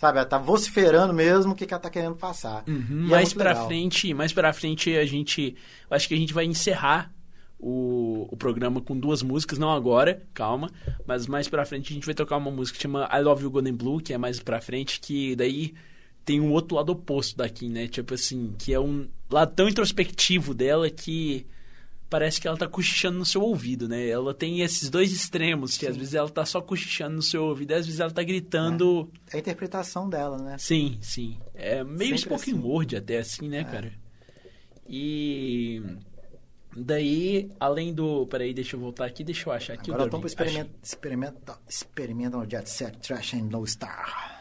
[0.00, 2.62] Sabe, ela tá vociferando mesmo o que, que ela tá querendo passar.
[2.68, 3.08] E é Uhum.
[3.08, 3.66] mais pra legal.
[3.66, 5.56] frente, mais pra frente a gente,
[5.90, 7.12] acho que a gente vai encerrar
[7.58, 10.70] o, o programa com duas músicas, não agora, calma,
[11.04, 13.50] mas mais pra frente a gente vai tocar uma música que chama I Love You
[13.50, 15.74] Golden Blue, que é mais pra frente, que daí
[16.28, 17.88] tem um outro lado oposto daqui, né?
[17.88, 21.46] Tipo assim, que é um lado tão introspectivo dela que
[22.10, 24.06] parece que ela tá cochichando no seu ouvido, né?
[24.06, 27.70] Ela tem esses dois extremos, que às vezes ela tá só cochichando no seu ouvido,
[27.70, 29.10] e às vezes ela tá gritando...
[29.32, 30.58] É a interpretação dela, né?
[30.58, 31.38] Sim, sim.
[31.54, 32.62] É meio Sempre spoken assim.
[32.62, 33.90] word até assim, né, cara?
[34.86, 35.82] E
[36.76, 40.34] daí, além do, peraí, deixa eu voltar aqui, deixa eu achar aqui Agora o vamos
[40.34, 40.36] Dormin.
[40.36, 44.37] pro experimento, experimenta, experimenta no Jet Set Trash and No Star.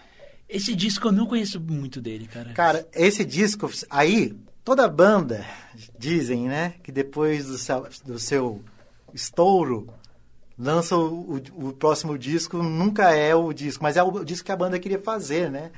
[0.50, 2.54] Esse disco eu não conheço muito dele, cara.
[2.54, 4.34] Cara, esse disco, aí,
[4.64, 5.46] toda banda,
[6.00, 8.62] dizem, né, que depois do seu, do seu
[9.14, 9.88] estouro,
[10.58, 14.52] lança o, o- o próximo disco, nunca é o disco, mas é o disco que
[14.52, 15.72] a banda queria fazer, né?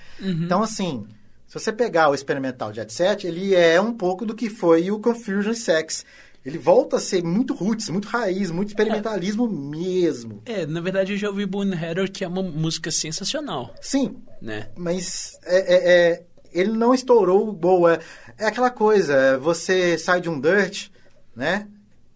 [0.45, 1.05] Então, assim,
[1.47, 4.99] se você pegar o Experimental Jet Set, ele é um pouco do que foi o
[4.99, 6.05] Confusion Sex.
[6.45, 10.41] Ele volta a ser muito roots, muito raiz, muito experimentalismo mesmo.
[10.45, 14.69] É, na verdade eu já ouvi Boone Header, que é uma música sensacional, Sim, né?
[14.77, 17.99] Mas é, é- é- ele não estourou boa.
[18.37, 20.87] É aquela coisa, é, você sai de um dirt,
[21.35, 21.67] né?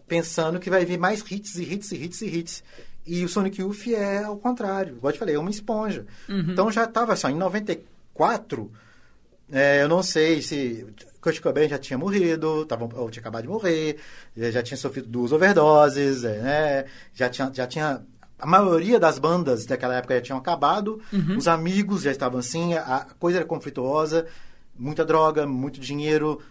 [0.08, 2.64] Pensando que vai vir mais hits e hits e hits e hits.
[3.06, 4.96] E o Sonic Youth é ao contrário.
[4.96, 6.06] Igual eu te falei, é uma esponja.
[6.30, 8.72] Então já estava assim, ó, em 94,
[9.52, 10.86] é, eu não sei se
[11.24, 13.98] Kurt Cobain já tinha morrido, tava, ou tinha acabado de morrer,
[14.38, 16.86] eh, já tinha sofrido duas overdoses, eh, né?
[17.14, 18.02] Já tinha, já tinha
[18.38, 21.02] a maioria das bandas daquela época já tinham acabado,
[21.38, 24.28] os amigos já estavam assim, a coisa era conflituosa,
[24.78, 26.42] muita droga, muito dinheiro,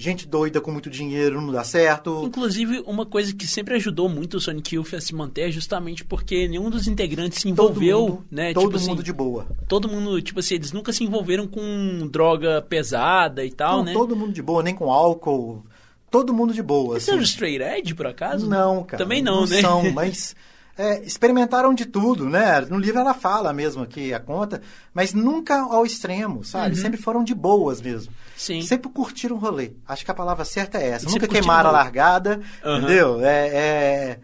[0.00, 2.22] gente doida com muito dinheiro não dá certo.
[2.24, 6.04] Inclusive, uma coisa que sempre ajudou muito o Sonic Youth a se manter é justamente
[6.04, 8.54] porque nenhum dos integrantes se Todo envolveu, mundo, né?
[8.54, 9.46] todo tipo mundo assim, de boa.
[9.66, 13.92] todo mundo, tipo assim, eles nunca se envolveram com droga pesada e tal, Não, né?
[13.92, 15.64] Todo mundo de boa, nem com álcool,
[16.10, 16.96] todo mundo de boa.
[16.96, 17.18] Esse assim.
[17.18, 18.48] era Straight Edge, por acaso?
[18.48, 19.02] Não, cara.
[19.02, 19.60] Também não, né?
[19.60, 20.36] são, mas
[20.78, 22.60] é, experimentaram de tudo, né?
[22.62, 24.62] No livro ela fala mesmo aqui a conta,
[24.94, 26.76] mas nunca ao extremo, sabe?
[26.76, 28.12] Sempre foram de boas mesmo.
[28.12, 28.18] Uhum.
[28.36, 28.62] Sim.
[28.62, 29.72] Sempre curtiram o rolê.
[29.86, 31.08] Acho que a palavra certa é essa.
[31.08, 32.78] Sempre nunca queimaram a largada, Aham.
[32.78, 33.20] entendeu?
[33.24, 34.20] É, é,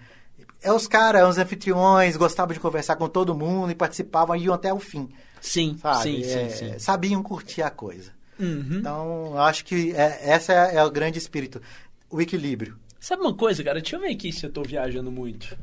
[0.63, 4.73] é os caras, os anfitriões, gostavam de conversar com todo mundo e participavam, iam até
[4.73, 5.09] o fim,
[5.41, 6.03] Sim, sabe?
[6.05, 6.79] sim, É, sim, sim.
[6.79, 8.13] Sabiam curtir a coisa.
[8.39, 8.79] Uhum.
[8.79, 11.61] Então, acho que é, essa é, é o grande espírito.
[12.09, 12.77] O equilíbrio.
[13.01, 13.81] Sabe uma coisa, cara?
[13.81, 15.57] Deixa eu ver aqui se eu tô viajando muito.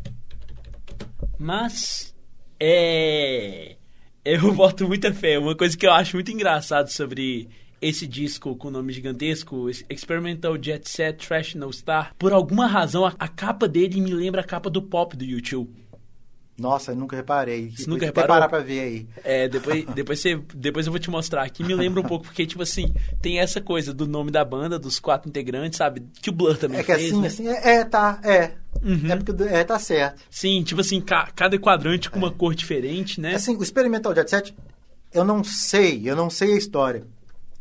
[1.42, 2.16] Mas.
[2.60, 3.76] É.
[4.24, 5.40] Eu boto muita fé.
[5.40, 7.50] Uma coisa que eu acho muito engraçado sobre
[7.82, 13.16] esse disco com nome gigantesco, Experimental Jet Set Trash No Star, por alguma razão a,
[13.18, 15.74] a capa dele me lembra a capa do pop do YouTube.
[16.62, 17.72] Nossa, nunca reparei.
[17.76, 18.28] Você nunca reparou?
[18.28, 19.08] parar pra ver aí.
[19.24, 21.64] É, depois, depois, você, depois eu vou te mostrar aqui.
[21.64, 25.00] Me lembra um pouco, porque, tipo assim, tem essa coisa do nome da banda, dos
[25.00, 26.04] quatro integrantes, sabe?
[26.22, 27.28] Que o Blur também É que fez, assim, né?
[27.28, 28.52] assim, é, é, tá, é.
[28.82, 29.12] Uhum.
[29.12, 30.22] É porque é, tá certo.
[30.30, 33.34] Sim, tipo assim, ca- cada quadrante com uma cor diferente, né?
[33.36, 34.56] Assim, o Experimental Jet Set,
[35.14, 37.04] eu não sei, eu não sei a história.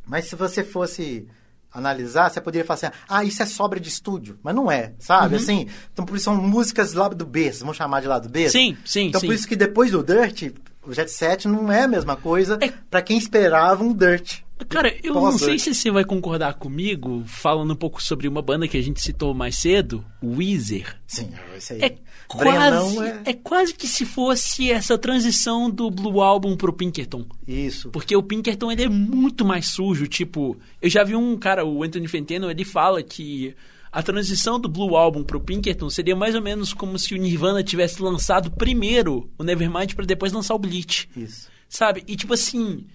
[0.07, 1.27] Mas se você fosse
[1.73, 4.39] analisar, você poderia falar assim, ah, isso é sobra de estúdio.
[4.43, 5.37] Mas não é, sabe?
[5.37, 5.41] Uhum.
[5.43, 8.49] Assim, então por isso são músicas lá do B, vamos chamar de lado B.
[8.51, 9.27] Sim, sim, Então sim.
[9.27, 10.53] por isso que depois do Dirt,
[10.83, 12.73] o Jet Set não é a mesma coisa É.
[12.91, 14.39] pra quem esperava um Dirt.
[14.69, 15.61] Cara, eu Pós não sei Dirt.
[15.61, 19.33] se você vai concordar comigo, falando um pouco sobre uma banda que a gente citou
[19.33, 20.97] mais cedo, o Weezer.
[21.07, 21.83] Sim, isso aí.
[21.83, 21.97] É
[22.39, 23.23] quase, é...
[23.27, 27.27] é quase que se fosse essa transição do Blue Album pro Pinkerton.
[27.47, 27.91] Isso.
[27.91, 31.83] Porque o Pinkerton ele é muito mais sujo, tipo, eu já vi um cara, o
[31.83, 33.55] Anthony Fentano, ele fala que
[33.93, 37.63] a transição do Blue Album pro Pinkerton seria mais ou menos como se o Nirvana
[37.63, 41.09] tivesse lançado primeiro o Nevermind pra depois lançar o Bleach.
[41.17, 41.49] Isso.
[41.69, 42.05] Sabe?
[42.07, 42.87] E tipo assim,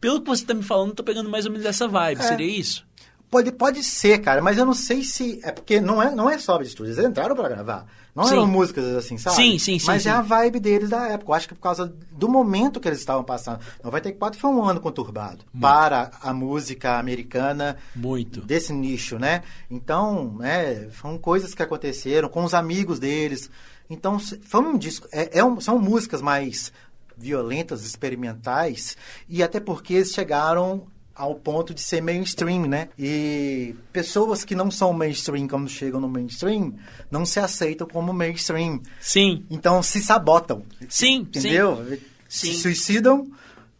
[0.00, 2.24] pelo que você tá me falando, eu tô pegando mais ou menos essa vibe, É.
[2.24, 2.84] seria isso?
[3.30, 5.40] Pode, pode ser, cara, mas eu não sei se.
[5.42, 6.92] É porque não é, não é só de estúdio.
[6.92, 7.86] Eles entraram pra gravar.
[8.14, 8.34] Não Sim.
[8.34, 9.36] eram músicas assim, sabe?
[9.36, 10.10] Sim, sim, sim, Mas sim.
[10.10, 11.30] é a vibe deles da época.
[11.30, 13.60] Eu acho que por causa do momento que eles estavam passando.
[13.82, 18.42] 94 foi um ano conturbado para a música americana Muito.
[18.42, 19.42] desse nicho, né?
[19.70, 23.50] Então, né, foram coisas que aconteceram com os amigos deles.
[23.88, 25.08] Então, foi um disco.
[25.10, 26.70] É, é um- são músicas mais
[27.16, 28.96] violentas, experimentais,
[29.28, 32.88] e até porque eles chegaram ao ponto de ser mainstream, né?
[32.98, 36.74] E pessoas que não são mainstream, quando chegam no mainstream,
[37.10, 38.80] não se aceitam como mainstream.
[39.00, 40.62] Sim, Então se sabotam.
[40.88, 41.84] sim, Entendeu?
[42.28, 42.52] Sim.
[42.52, 43.30] Se suicidam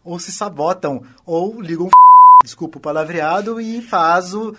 [0.04, 1.02] ou se sabotam.
[1.24, 1.88] Ou ligam
[2.44, 4.54] desculpa o palavreado, e faz o.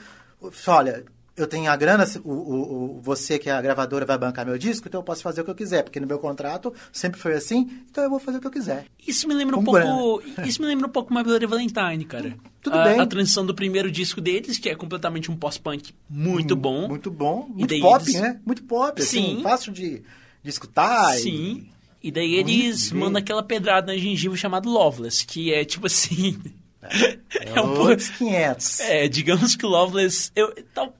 [0.68, 1.04] Olha,
[1.36, 4.58] eu tenho a grana, o, o, o- você que é a gravadora vai bancar meu
[4.58, 7.34] disco, então eu posso fazer o que eu quiser, porque no meu contrato sempre foi
[7.34, 8.86] assim, então eu vou fazer o que eu quiser.
[9.08, 10.22] Isso me lembra um pouco.
[10.46, 12.36] Isso me lembra um pouco My Bloody Valentine, cara.
[12.62, 13.00] Tudo a, bem.
[13.00, 16.88] A transição do primeiro disco deles, que é completamente um pós-punk muito bom.
[16.88, 18.40] Muito bom, E muito pop, eles- né?
[18.46, 19.42] Muito pop, assim, Sim.
[19.44, 20.04] fácil de,
[20.44, 21.16] de escutar.
[21.18, 21.68] e- Sim.
[22.02, 26.38] E daí eles mandam aquela pedrada na gengiva chamada Loveless, que é tipo assim.
[26.82, 27.18] É,
[27.56, 27.90] é um pouco.
[27.90, 28.80] outros 500.
[28.82, 30.30] É, digamos que o Loveless.
[30.36, 30.94] Eu, tal,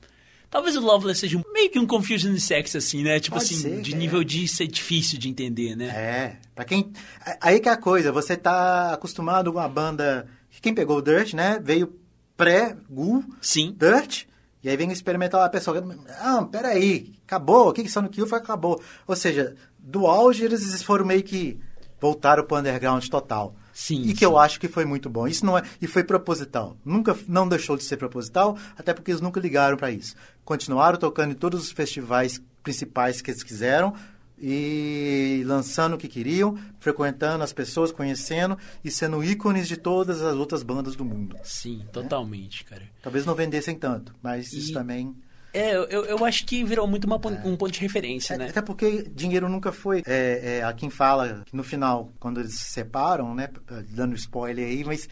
[0.54, 3.20] talvez o Loveless seja um- meio que um Confusion Sex, assim, né?
[3.20, 3.98] Tipo Pode assim, ser, de é.
[3.98, 5.88] nível de ser difícil de entender, né?
[5.88, 6.94] É, pra quem...
[7.42, 10.28] Aí que é a coisa, você tá acostumado com uma banda...
[10.62, 11.60] Quem pegou o Dirt, né?
[11.62, 12.00] Veio
[12.38, 13.76] pré-Gu, Sim.
[13.78, 14.26] Dirt,
[14.64, 15.84] e aí vem experimentar a pessoa.
[16.20, 18.82] Ah, peraí, acabou, o que que Sonic Youth acabou?
[19.08, 21.60] Ou seja, do auge eles foram meio que
[22.00, 23.56] voltaram pro underground total.
[23.74, 24.26] Sim, E que sim.
[24.26, 25.28] eu acho que foi muito bom.
[25.28, 26.78] Isso não é e foi proposital.
[26.86, 30.16] Nunca não deixou de ser proposital, até porque eles nunca ligaram para isso.
[30.46, 33.94] Continuaram tocando em todos os festivais principais que eles quiseram
[34.58, 40.36] e lançando o que queriam, frequentando as pessoas, conhecendo e sendo ícones de todas as
[40.36, 41.36] outras bandas do mundo.
[41.44, 42.84] Sim, totalmente, cara.
[43.02, 45.16] Talvez não vendessem tanto, mas isso E- também.
[45.54, 48.48] É, eu, eu acho que virou muito uma pon- um ponto de referência, É, né?
[48.50, 50.02] Até porque dinheiro nunca foi.
[50.06, 53.50] É, é, a quem fala que no final, quando eles se separam, né?
[53.90, 55.08] Dando spoiler aí, mas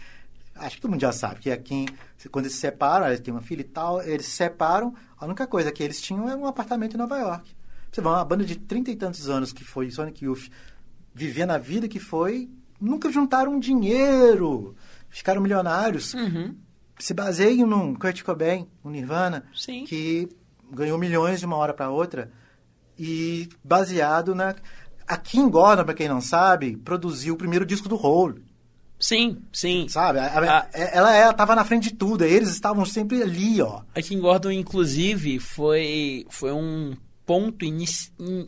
[0.55, 1.87] acho que todo mundo já sabe que a quem,
[2.31, 5.45] quando eles se separam, eles têm uma filha e tal, eles se separam, a única
[5.47, 7.51] coisa que eles tinham era um apartamento em Nova York.
[7.91, 10.49] Você vê, uma banda de trinta e tantos anos que foi Sonic Youth,
[11.13, 14.75] vivendo a vida que foi, nunca juntaram dinheiro,
[15.09, 16.13] ficaram milionários.
[16.13, 16.55] Uhum.
[17.01, 19.85] Se baseiam num Kurt Cobain, um Nirvana, Sim.
[19.85, 20.29] que
[20.71, 22.31] ganhou milhões de uma hora para outra
[22.97, 24.55] e baseado na
[25.07, 28.43] a Kim Gordon, para quem não sabe, produziu o primeiro disco do Hole,
[28.99, 29.87] Sim, sim.
[29.89, 30.19] sabe?
[30.19, 30.67] A- a- Ah.
[30.73, 33.81] ela ela estava na frente de tudo, eles estavam sempre ali, ó.
[33.95, 36.95] A Kim Gordon, inclusive, foi, foi um
[37.31, 37.65] ponto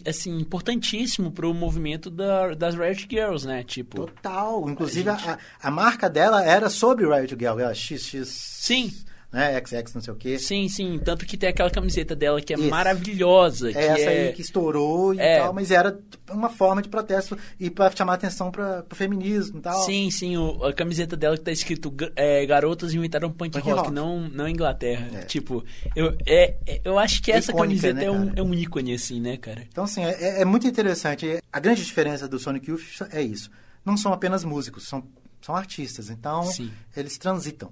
[0.07, 3.63] assim, importantíssimo pro movimento da- das Riot Girls, né?
[3.63, 7.73] Tipo, Total, inclusive A a, gente- a, a marca dela era sobre Riot Girl, era
[7.73, 8.91] XX, Sim.
[9.33, 10.37] Né, XX não sei o quê.
[10.37, 10.99] sim, sim.
[11.03, 12.69] Tanto que tem aquela camiseta dela que é Isso.
[12.69, 13.71] maravilhosa.
[13.71, 14.27] que É essa é...
[14.27, 15.39] aí que estourou e É.
[15.39, 15.97] tal, mas era
[16.29, 19.83] uma forma de protesto e para chamar atenção para o feminismo e tal.
[19.85, 23.79] Sim, sim, o- a camiseta dela que tá escrito é, Garotas inventaram punk, Punk rock,
[23.79, 23.91] rock.
[23.91, 25.09] Não, não Inglaterra.
[25.13, 25.21] É.
[25.25, 25.63] Tipo,
[25.95, 28.93] eu, é, é- eu acho que essa Icônica, camiseta né, é, um, é um ícone,
[28.93, 29.63] assim, né, cara?
[29.67, 31.39] Então, assim, é, é muito interessante.
[31.51, 33.49] A grande diferença do Sonic Youth é isso.
[33.83, 35.03] Não são apenas músicos, são,
[35.41, 36.09] são artistas.
[36.09, 36.71] Então, Sim.
[36.95, 37.71] eles transitam.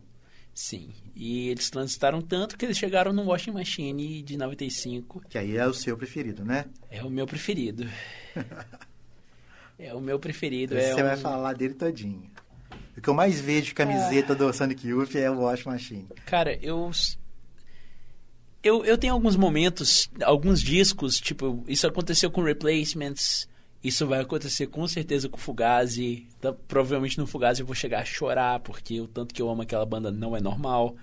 [0.53, 0.89] Sim.
[1.15, 5.21] E eles transitaram tanto que eles chegaram no Washing Machine de 95.
[5.29, 6.65] Que aí é o seu preferido, né?
[6.89, 7.87] É o meu preferido.
[9.79, 10.75] é o meu preferido.
[10.75, 12.29] Você é vai um- falar dele todinho.
[12.97, 16.07] O que eu mais vejo de camiseta do Sonic Youth é o Wash Machine.
[16.25, 16.91] Cara, eu.
[18.63, 23.47] Eu, eu tenho alguns momentos, alguns discos, tipo, isso aconteceu com Replacements,
[23.83, 26.27] isso vai acontecer com certeza com Fugazi.
[26.39, 29.61] tá- provavelmente no Fugazi eu vou chegar a chorar, porque o tanto que eu amo
[29.63, 30.95] aquela banda não é normal.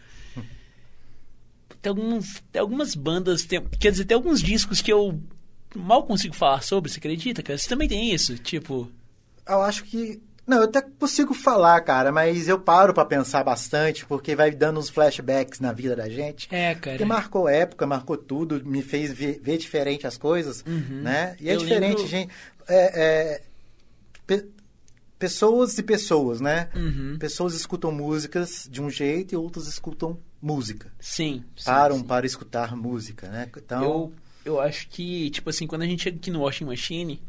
[1.83, 2.21] Tem, algum,
[2.51, 5.21] tem algumas bandas, tem- quer dizer, tem alguns discos que eu
[5.77, 7.57] mal consigo falar sobre, você acredita, cara?
[7.59, 8.91] Você também tem isso, tipo.
[9.47, 10.21] Eu acho que.
[10.49, 14.81] Não, eu até consigo falar, cara, mas eu paro pra pensar bastante, porque vai dando
[14.81, 16.49] uns flashbacks na vida da gente.
[16.51, 16.97] É, cara.
[16.97, 21.37] Porque marcou época, marcou tudo, me fez ver, ver diferente as coisas, né?
[21.39, 22.33] E é Eu diferente, lembro- gente.
[22.67, 23.03] É,
[23.37, 23.43] é,
[24.27, 24.47] pe-
[25.19, 26.69] pessoas e pessoas, né?
[26.75, 27.17] Uhum.
[27.19, 30.91] Pessoas escutam músicas de um jeito e outras escutam música.
[31.01, 31.45] Sim.
[31.57, 32.05] sim, Param sim.
[32.05, 33.51] para escutar música, né?
[33.57, 34.13] Então, Eu,
[34.45, 37.21] eu acho que, tipo assim, quando a gente chega aqui no Washing Machine,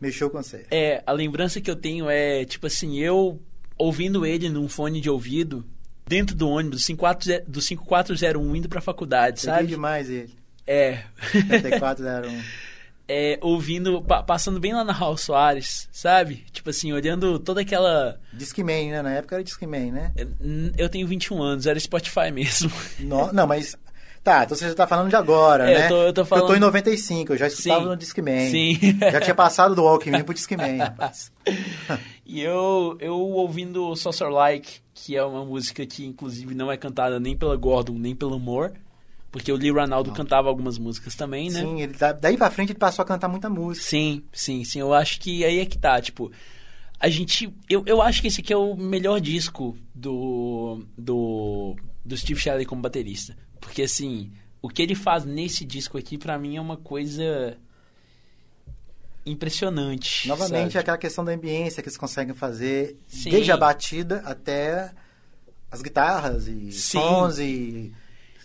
[0.00, 0.66] mexeu com você.
[0.70, 3.40] é, a lembrança que eu tenho é, tipo assim, eu
[3.76, 5.64] ouvindo ele num fone de ouvido,
[6.06, 9.66] dentro do ônibus, 54, do 5401, indo pra faculdade, Peguei sabe?
[9.68, 10.34] demais ele.
[10.66, 11.02] É.
[11.32, 12.40] 7401.
[13.08, 13.38] é.
[13.40, 16.44] Ouvindo, pa- passando bem lá na Raul Soares, sabe?
[16.52, 18.20] Tipo assim, olhando toda aquela.
[18.32, 19.02] Discman, né?
[19.02, 20.12] Na época era Discman, né?
[20.76, 22.70] Eu tenho 21 anos, era Spotify mesmo.
[23.00, 23.76] No- não, mas.
[24.22, 25.88] Tá, então você já tá falando de agora, É, eu né?
[25.88, 27.86] tô- eu tô Porque Eu tô em falando- 95, eu já escutava Sim.
[27.86, 28.50] no Discman.
[28.50, 28.78] Sim.
[29.12, 31.32] Já tinha passado do Walkman pro Discman, rapaz.
[32.26, 37.18] E eu, eu ouvindo Saucer Like, que é uma música que inclusive não é cantada
[37.18, 38.72] nem pela Gordon, nem pelo Moore,
[39.30, 41.60] porque o Lee Ranaldo cantava algumas músicas também, né?
[41.60, 43.86] Sim, ele, da- daí pra frente ele passou a cantar muita música.
[43.86, 44.80] Sim, sim, sim.
[44.80, 46.30] Eu acho que aí é que tá, tipo,
[47.00, 52.16] a gente, eu, eu acho que esse aqui é o melhor disco do do do
[52.16, 53.36] Steve Shelley como baterista,
[53.68, 57.54] porque assim, o que ele faz nesse disco aqui pra mim é uma coisa
[59.26, 60.26] impressionante.
[60.26, 60.78] Novamente, sabe?
[60.78, 63.30] aquela questão da ambiência que eles conseguem fazer, Sim.
[63.30, 64.90] desde a batida até
[65.70, 66.98] as guitarras e Sim.
[66.98, 67.92] sons e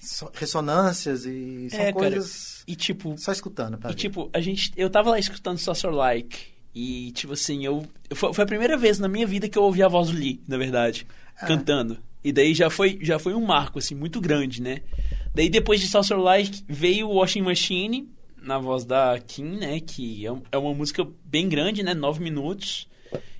[0.01, 1.93] so- ressonâncias e são É, cara.
[1.93, 3.77] coisas E tipo, só escutando.
[3.77, 3.99] Pra E ver.
[3.99, 4.73] tipo, a gente.
[4.75, 6.51] Eu tava lá escutando Saucer Like.
[6.75, 7.85] E, tipo assim, eu.
[8.13, 10.41] Foi, foi a primeira vez na minha vida que eu ouvi a voz do Lee,
[10.47, 11.07] na verdade.
[11.39, 11.45] Ah.
[11.45, 11.97] Cantando.
[12.23, 14.81] E daí já foi, já foi um marco, assim, muito grande, né?
[15.35, 18.09] Daí depois de Saucer Like veio Washing Machine,
[18.41, 19.79] na voz da Kim, né?
[19.79, 21.93] Que é, é uma música bem grande, né?
[21.93, 22.87] Nove minutos.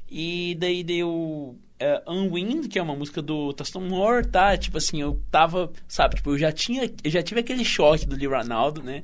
[0.09, 4.57] E daí deu é, Unwind, que é uma música do Tuston Moore, tá?
[4.57, 8.15] Tipo assim, eu tava, sabe, tipo, eu já tinha, eu já tive aquele choque do
[8.15, 9.03] Lee Ronaldo, né?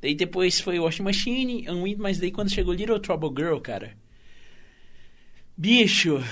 [0.00, 3.96] Daí depois foi Washing Machine, Unwind, mas daí quando chegou Little Trouble Girl, cara.
[5.56, 6.22] Bicho,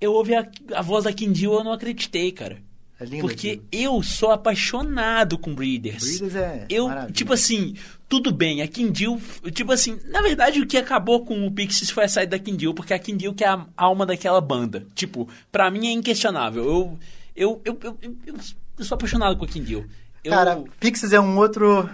[0.00, 2.58] eu ouvi a, a voz da Kim Deal, eu não acreditei, cara.
[2.98, 3.66] É lindo Porque aquilo.
[3.72, 6.02] eu sou apaixonado com Breeders.
[6.18, 7.12] Breeders é Eu, maravilha.
[7.14, 7.74] tipo assim,
[8.06, 9.18] tudo bem, a Kindle,
[9.54, 12.74] tipo assim, na verdade o que acabou com o Pixies foi a saída da Kindle,
[12.74, 14.86] porque a Kindle que é a alma daquela banda.
[14.94, 16.62] Tipo, pra mim é inquestionável.
[16.64, 16.98] Eu,
[17.34, 18.34] eu, eu, eu, eu,
[18.78, 19.84] eu- sou apaixonado com a Kindle.
[20.22, 21.88] Eu, Cara, Pixies é um outro,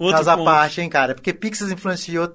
[0.00, 1.14] outro caso à parte, hein, cara?
[1.14, 2.34] Porque Pixies influenciou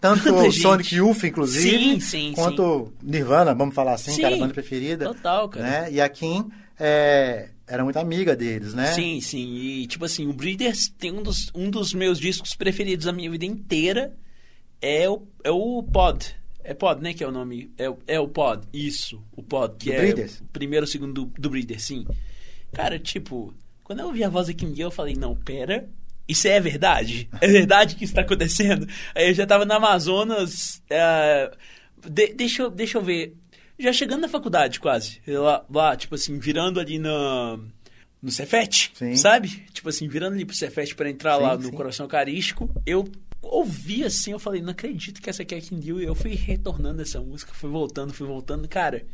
[0.00, 0.52] tanto Tanta o.
[0.52, 5.04] Sonic Youth, inclusive, Sim, sim, quanto Nirvana, vamos falar assim, Sim, cara, a banda preferida.
[5.06, 5.64] Total, cara.
[5.64, 5.92] Né?
[5.92, 8.92] E a Kim é, era muito amiga deles, né?
[8.92, 9.54] Sim, sim.
[9.56, 13.30] E, tipo assim, o Breeders tem um dos, um dos meus discos preferidos da minha
[13.30, 14.14] vida inteira.
[14.80, 16.36] É o, é o Pod.
[16.62, 17.14] É Pod, né?
[17.14, 17.72] Que é o nome.
[17.78, 18.66] É, o- é o Pod.
[18.72, 19.22] Isso.
[19.32, 19.74] O Pod.
[19.78, 20.40] Que Do é Breeders?
[20.40, 22.06] o primeiro segundo do, do Breeders, sim.
[22.72, 25.88] Cara, tipo, quando eu ouvi a voz da Kim eu falei, não, pera.
[26.28, 27.28] Isso é verdade?
[27.40, 28.86] É verdade que isso tá acontecendo?
[29.14, 30.82] Aí eu já tava na Amazonas.
[30.90, 31.50] é,
[32.08, 33.36] de- deixa, eu, deixa eu ver.
[33.78, 35.20] Já chegando na faculdade, quase.
[35.26, 37.58] Lá, lá tipo assim, virando ali na,
[38.22, 39.14] no Cefet, Sim.
[39.16, 39.48] sabe?
[39.72, 41.70] Tipo assim, virando ali pro Cefet pra entrar Sim, lá no sim.
[41.72, 42.70] Coração Eucarístico.
[42.86, 43.06] Eu
[43.42, 46.00] ouvi assim, eu falei, não acredito que essa aqui é a Kindle.
[46.00, 48.66] E eu fui retornando essa música, fui voltando, fui voltando.
[48.66, 49.04] Cara,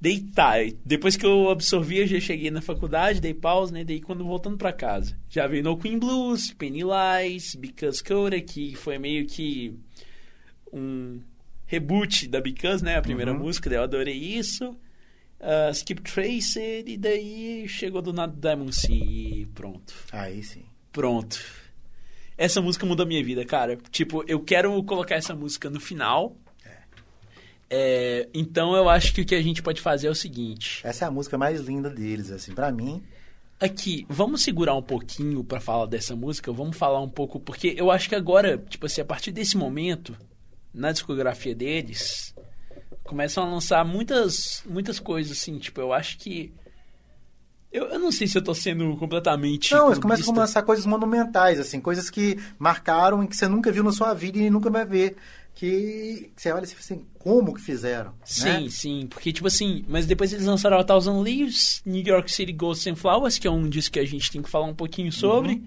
[0.00, 0.54] dei tá.
[0.84, 3.84] Depois que eu absorvi, eu já cheguei na faculdade, dei pausa, né?
[3.84, 5.16] Daí quando voltando pra casa.
[5.28, 9.74] Já veio No Queen Blues, Penny Lies, Because Coda, que foi meio que
[10.72, 11.20] um
[11.66, 12.96] reboot da Because, né?
[12.96, 13.38] A primeira Uhum.
[13.40, 14.76] música, daí eu adorei isso.
[15.40, 19.94] Ah, Skip Tracer, e daí chegou do nada Diamond Sea e pronto.
[20.12, 20.64] Aí sim.
[20.92, 21.38] Pronto.
[22.36, 23.76] Essa música mudou a minha vida, cara.
[23.90, 26.36] Tipo, eu quero colocar essa música no final.
[27.72, 30.80] É, então eu acho que o que a gente pode fazer é o seguinte.
[30.84, 33.00] Essa é a música mais linda deles, assim, pra mim.
[33.60, 36.50] Aqui, vamos segurar um pouquinho pra falar dessa música.
[36.50, 40.16] Vamos falar um pouco, porque eu acho que agora, tipo assim, a partir desse momento,
[40.74, 42.34] na discografia deles,
[43.04, 45.58] começam a lançar muitas, muitas coisas, assim.
[45.58, 46.52] Tipo, eu acho que.
[47.70, 49.72] Eu, eu não sei se eu tô sendo completamente.
[49.72, 53.70] Não, eles começam a lançar coisas monumentais, assim, coisas que marcaram e que você nunca
[53.70, 55.16] viu na sua vida e nunca vai ver.
[55.60, 58.14] Que você olha e fala assim, como que fizeram?
[58.24, 58.68] Sim, né?
[58.70, 62.86] sim, porque tipo assim, mas depois eles lançaram A Thousand Leaves, New York City Ghosts
[62.86, 65.62] and Flowers, que é um disco que a gente tem que falar um pouquinho sobre,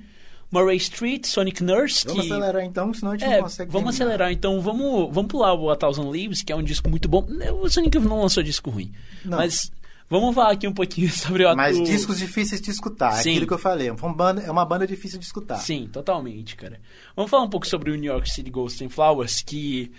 [0.49, 2.15] Murray Street, Sonic Nurse, Uhum.
[2.15, 2.33] Vamos que...
[2.33, 4.13] acelerar então, senão a gente É, não consegue vamos terminar.
[4.15, 7.27] acelerar, então vamos, vamos pular o A Thousand Leaves, que é um disco muito bom.
[7.61, 8.91] O Sonic não lançou disco ruim,
[9.23, 9.37] Não.
[9.37, 9.71] mas
[10.09, 13.31] vamos falar aqui um pouquinho sobre o Mas discos difíceis de escutar, Sim.
[13.31, 13.89] aquilo que eu falei.
[13.89, 15.57] É uma banda, é uma banda difícil de escutar.
[15.57, 16.79] Sim, totalmente, cara.
[17.15, 19.91] Vamos falar um pouco sobre o New York City Ghosts and Flowers, que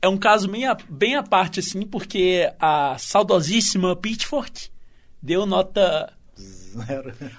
[0.00, 4.70] é um caso bem à, bem à parte, assim, porque a saudosíssima Pitchfork
[5.22, 6.12] deu nota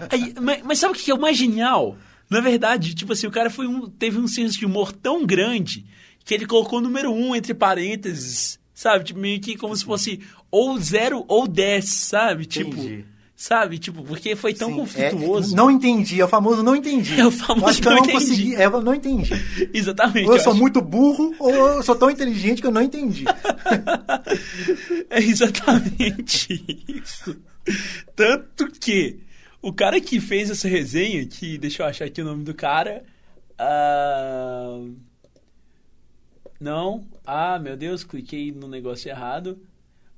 [0.10, 1.98] Aí, mas, mas sabe o que é o mais genial?
[2.30, 5.86] Na verdade, tipo assim, o cara foi um, teve um senso de humor tão grande
[6.24, 9.04] que ele colocou o número um entre parênteses, sabe?
[9.04, 10.22] Tipo, meio que como se fosse
[10.56, 12.46] ou zero ou dez, sabe?
[12.46, 13.06] Tipo, Entendi.
[13.36, 13.80] sabe?
[13.80, 15.54] Tipo, porque foi tão Sim, conflituoso.
[15.54, 17.16] é- não entendi, é o famoso não entendi.
[17.20, 18.20] É o famoso Eu Acho que eu não não entendi.
[18.28, 19.32] consegui, é, eu não entendi.
[19.74, 20.28] Exatamente.
[20.30, 20.62] Ou eu sou acho.
[20.62, 23.26] muito burro, ou eu sou tão inteligente que eu não entendi.
[25.10, 27.36] É exatamente isso.
[28.16, 29.20] Tanto que
[29.62, 33.04] o cara que fez essa resenha, que deixa eu achar aqui o nome do cara.
[33.58, 34.80] ah,
[36.60, 37.04] Não.
[37.26, 39.58] Ah, meu Deus, cliquei no negócio errado.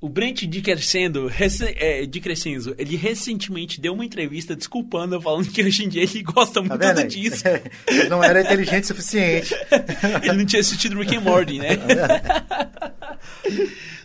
[0.06, 5.84] O Brent de Crescendo, rece- é, ele recentemente deu uma entrevista desculpando, falando que hoje
[5.84, 7.50] em dia ele gosta Tá muito do disco.
[7.90, 9.56] Ele não era inteligente o suficiente.
[10.22, 11.70] Ele não tinha assistido Rick and Morty, né?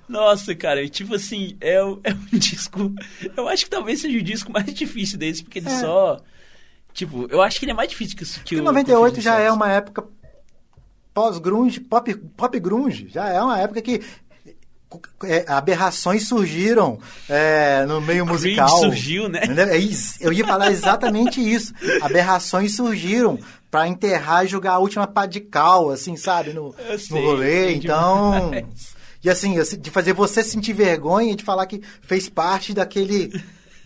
[0.09, 2.01] Nossa, cara, tipo assim, é, é um
[2.39, 2.93] disco.
[3.37, 5.81] Eu acho que talvez seja o disco mais difícil deles, porque ele É.
[5.81, 6.19] só.
[6.93, 8.63] Tipo, eu acho que ele é mais difícil que, o- que Porque o.
[8.65, 10.05] 98 que o já é uma época
[11.15, 13.09] pós-grunge, pop, pop grunge.
[13.11, 14.01] Já é uma época que
[15.47, 18.69] aberrações surgiram é, no meio Creed musical.
[18.81, 19.41] surgiu, né?
[19.45, 19.79] É.
[20.21, 21.73] Eu ia falar exatamente isso.
[22.03, 23.39] Aberrações surgiram
[23.71, 27.25] pra enterrar e jogar a última pá de cal, assim, sabe, no, Eu no sei,
[27.25, 27.65] rolê.
[27.67, 28.51] sei Então.
[28.51, 29.01] demais.
[29.23, 33.31] E assim, assim, de fazer você sentir vergonha de falar que fez parte daquele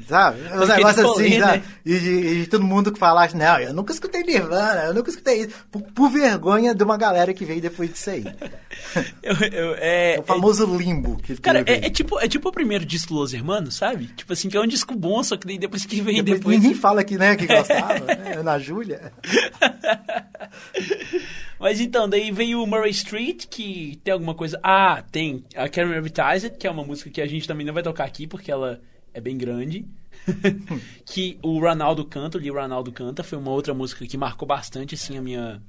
[0.08, 0.40] Sabe?
[0.42, 1.46] Os Aquele negócios assim, né?
[1.46, 1.62] sabe?
[1.86, 5.42] E, de- e todo mundo que fala, não, eu nunca escutei Nirvana, eu nunca escutei
[5.42, 5.50] isso.
[5.70, 8.24] Por, por vergonha de uma galera que veio depois disso aí.
[9.22, 12.52] Eu- eu- é, É o famoso limbo que Cara, é, é tipo, é tipo o
[12.52, 14.06] primeiro disco Los Hermanos, sabe?
[14.08, 16.56] Tipo assim, que é um disco bom, só que daí depois que vem Depois depois.
[16.60, 18.40] Ninguém fala que, né, que gostava, né?
[18.42, 19.12] Na Júlia.
[21.58, 24.58] Mas então, daí veio o Murray Street, que tem alguma coisa.
[24.62, 27.82] Ah, tem a Karen Advertised, que é uma música que a gente também não vai
[27.82, 28.80] tocar aqui, porque ela
[29.14, 29.86] é bem grande.
[31.04, 35.16] que o Ronaldo canta, o Ronaldo canta, foi uma outra música que marcou bastante, assim,
[35.16, 35.62] a minha,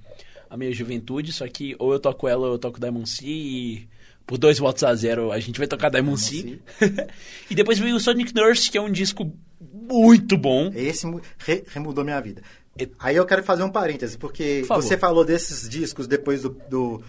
[0.49, 1.31] a minha juventude.
[1.31, 3.87] Só que ou eu toco ela ou eu toco Diamond Sea e.
[4.27, 6.57] Por dois votos a zero, a gente vai tocar Diamond Sea.
[7.47, 9.31] e depois veio o Sonic Nurse, que é um disco
[9.61, 10.71] muito bom.
[10.73, 11.05] Esse
[11.37, 12.41] re- remudou minha vida.
[12.75, 16.57] E- Aí eu quero fazer um parêntese, porque Por você falou desses discos depois do,
[16.67, 17.03] do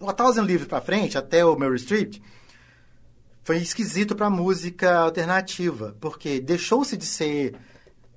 [0.00, 2.20] A Thousand Livres pra frente, até o Mary Street,
[3.46, 7.54] foi esquisito pra música alternativa, porque deixou-se de ser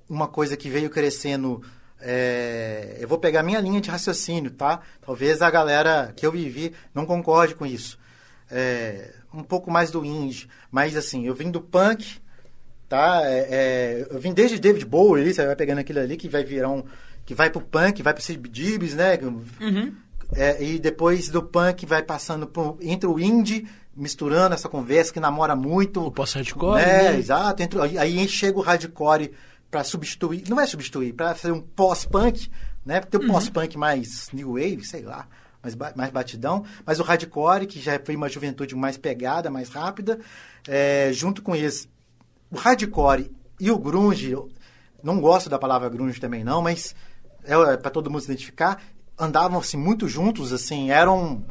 [0.08, 1.62] uma coisa que veio crescendo.
[2.00, 4.80] é, eu vou pegar minha linha de raciocínio, tá?
[5.00, 7.96] Talvez a galera que eu vivi não concorde com isso.
[8.50, 12.18] É, um pouco mais do indie, mas assim, eu vim do punk,
[12.88, 13.20] tá?
[13.22, 16.70] É, é, eu vim desde David Bowie, você vai pegando aquilo ali que vai virar
[16.70, 16.82] um.
[17.24, 19.16] que vai pro punk, vai pro Sid Gibbs, né?
[19.22, 19.94] Uhum.
[20.32, 25.20] É, e depois do punk vai passando pro, entre o indie, misturando essa conversa que
[25.20, 26.04] namora muito.
[26.06, 27.12] O pós-hardcore, né?
[27.12, 27.18] né?
[27.18, 27.62] Exato.
[27.62, 29.32] Entre, aí- chega o hardcore
[29.70, 30.44] pra substituir.
[30.48, 32.50] Não vai substituir, pra fazer um pós-punk,
[32.84, 33.00] né?
[33.00, 35.26] Porque tem o pós-punk mais new wave, sei lá.
[35.62, 40.18] Mais, mais batidão, mas o hardcore, que já foi uma juventude mais pegada, mais rápida,
[40.66, 41.86] é, junto com esse
[42.50, 43.30] o hardcore
[43.60, 44.34] e o grunge,
[45.02, 46.94] não gosto da palavra grunge também não, mas
[47.44, 48.82] é, para todo mundo se identificar,
[49.18, 51.44] andavam assim muito juntos, assim, eram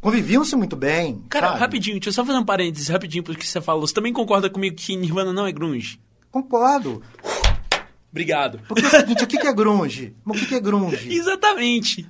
[0.00, 1.22] conviviam-se muito bem.
[1.28, 1.60] Cara, sabe?
[1.60, 3.86] rapidinho, deixa eu só fazer um parênteses rapidinho porque você falou.
[3.86, 6.00] Você também concorda comigo que Nirvana não é grunge?
[6.30, 7.02] Concordo.
[8.10, 8.60] Obrigado.
[8.66, 10.14] Porque é o seguinte, o que é grunge?
[10.24, 11.08] O que é grunge?
[11.12, 12.08] Exatamente.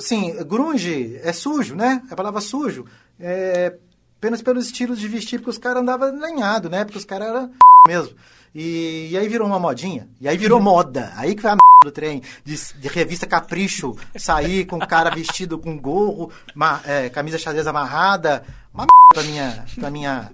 [0.00, 2.02] Sim, grunge é sujo, né?
[2.10, 2.84] A palavra sujo
[3.18, 3.76] é
[4.18, 6.84] apenas pelos estilos de vestir, porque os caras andavam lenhado, né?
[6.84, 7.50] Porque os caras eram
[7.86, 8.16] mesmo.
[8.54, 10.08] E, e aí virou uma modinha.
[10.20, 11.12] E aí virou moda.
[11.16, 11.56] Aí que vai a
[11.86, 12.22] do trem.
[12.44, 17.66] De, de revista Capricho sair com o cara vestido com gorro, ma- é, camisa xadrez
[17.66, 18.44] amarrada.
[18.74, 20.30] Uma merda pra minha, pra minha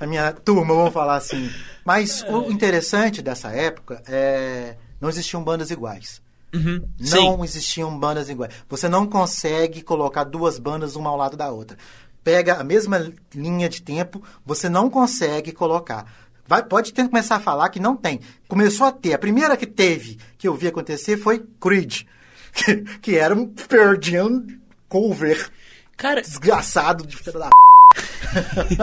[0.00, 1.50] a minha turma, vamos falar assim.
[1.84, 6.20] Mas o interessante dessa época é não existiam bandas iguais.
[6.54, 6.88] Uhum.
[6.98, 7.42] Não Sim.
[7.44, 8.52] existiam bandas iguais.
[8.68, 11.76] Você não consegue colocar duas bandas uma ao lado da outra.
[12.22, 16.10] Pega a mesma linha de tempo, você não consegue colocar.
[16.46, 18.20] Vai, pode ter começar a falar que não tem.
[18.48, 19.14] Começou a ter.
[19.14, 22.02] A primeira que teve, que eu vi acontecer, foi Creed.
[22.52, 24.46] Que, que era um Pearl Jam
[24.88, 25.50] cover
[25.96, 27.50] Cara, desgraçado de filho da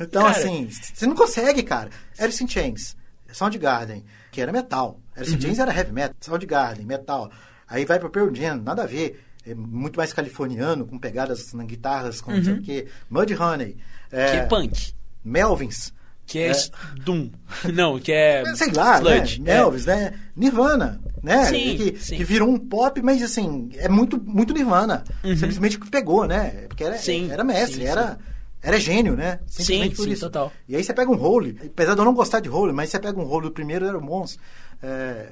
[0.00, 0.30] então, Cara.
[0.36, 1.90] assim, você não consegue, cara.
[2.18, 2.96] Alice in Chains,
[3.32, 4.98] Soundgarden, que era metal.
[5.16, 5.40] Alice in Uhum.
[5.42, 7.30] Chains era heavy metal, Soundgarden, metal.
[7.68, 9.24] Aí vai pro Pearl Jam, nada a ver.
[9.46, 12.86] É muito mais californiano, com pegadas na guitarras, com não sei o quê.
[13.10, 13.76] Mudhoney.
[14.10, 14.30] É, Uhum.
[14.30, 14.92] que é punk.
[15.24, 15.92] Melvins.
[16.32, 16.54] Que é, É.
[17.04, 17.30] Doom.
[17.74, 18.44] Não, que é.
[18.54, 19.40] Sei lá, Sludge.
[19.40, 19.54] né?
[19.54, 20.14] Melvins, né?
[20.36, 21.44] Nirvana, né?
[21.46, 22.16] Sim, que, sim.
[22.16, 25.04] que virou um pop, mas assim, é muito, muito Nirvana.
[25.22, 26.66] Simplesmente que pegou, né?
[26.68, 27.00] Porque era, Uhum.
[27.00, 28.18] Sim, era mestre, sim, era,
[28.62, 29.40] era gênio, né?
[29.46, 30.52] Simplesmente Sim, sim, total.
[30.68, 32.98] E aí você pega um role, apesar de eu não gostar de role, mas você
[32.98, 34.38] pega um role, o primeiro era o Mons,
[34.82, 35.28] é,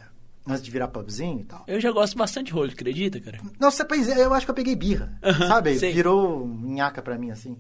[0.47, 1.64] antes de virar pubzinho e tal.
[1.66, 3.38] Eu já gosto bastante de rolo, acredita, cara?
[3.59, 3.82] Não, você,
[4.12, 5.78] é, eu acho que eu peguei birra, Aham, sabe?
[5.78, 5.93] sei.
[5.93, 7.57] Virou nhaca pra mim, assim.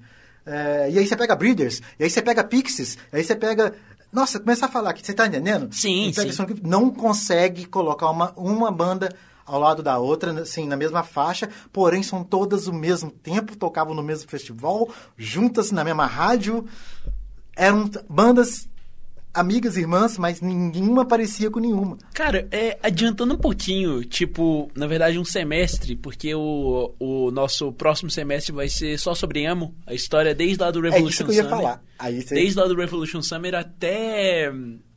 [0.46, 3.74] É, e aí você pega Breeders, e aí você pega Pixies, aí você pega...
[4.12, 5.72] Nossa, começar a falar aqui, você tá entendendo?
[5.72, 6.44] Sim, E pega sim.
[6.64, 9.14] Não consegue colocar uma, uma banda
[9.50, 13.94] ao lado da outra, assim, na mesma faixa, porém são todas ao mesmo tempo, tocavam
[13.94, 16.64] no mesmo festival, juntas na mesma rádio.
[17.56, 18.68] Eram bandas
[19.32, 21.96] amigas, irmãs, mas nenhuma parecia com nenhuma.
[22.12, 28.10] Cara, é, adiantando um pouquinho, tipo, na verdade um semestre, porque o, o nosso próximo
[28.10, 31.30] semestre vai ser só sobre emo, a história desde lá do É Revolution isso que
[31.30, 31.56] eu ia Summer.
[31.58, 31.84] falar.
[31.98, 32.34] Aí você...
[32.34, 34.52] Desde lá do Revolution Summer até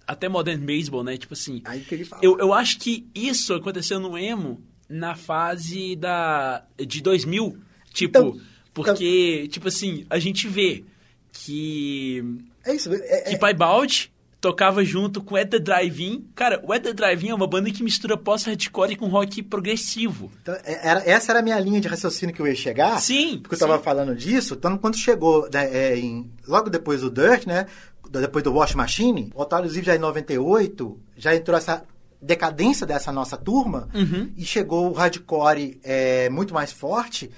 [0.05, 1.15] até Modern Baseball, né?
[1.17, 2.21] Tipo assim, Aí que eu ia falar.
[2.23, 7.57] eu, eu acho que isso aconteceu no emo na fase da de 2000,
[7.93, 8.38] tipo, Então,
[8.73, 10.84] porque tipo assim, a gente vê
[11.31, 12.23] que
[12.65, 12.93] É isso.
[12.93, 14.11] É, que é- Pai Balde
[14.43, 16.27] tocava junto com At The Drive-In.
[16.35, 20.29] Cara, o At The Drive-In é uma banda que mistura pós-hardcore com rock progressivo.
[20.41, 22.99] Então, é- era, essa era a minha linha de raciocínio que eu ia chegar.
[22.99, 23.83] Sim, Porque eu tava sim.
[23.85, 24.55] falando disso.
[24.55, 27.67] Então, quando chegou, né, é, em- logo depois do Dirt, né?
[28.11, 31.81] Depois do Wash Machine, o Otário Livre já em 98, já entrou essa
[32.21, 34.29] decadência dessa nossa turma Uhum.
[34.35, 37.31] e chegou o hardcore é, muito mais forte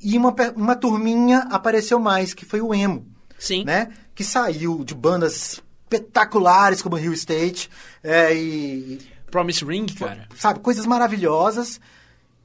[0.00, 3.06] e uma, uma turminha apareceu mais, que foi o emo
[3.38, 3.62] Sim.
[3.64, 3.88] né?
[4.14, 7.70] Que saiu de bandas espetaculares como Rio State,
[8.02, 8.98] é, e,
[9.30, 10.28] Promise Ring, cara.
[10.36, 11.80] sabe, coisas maravilhosas.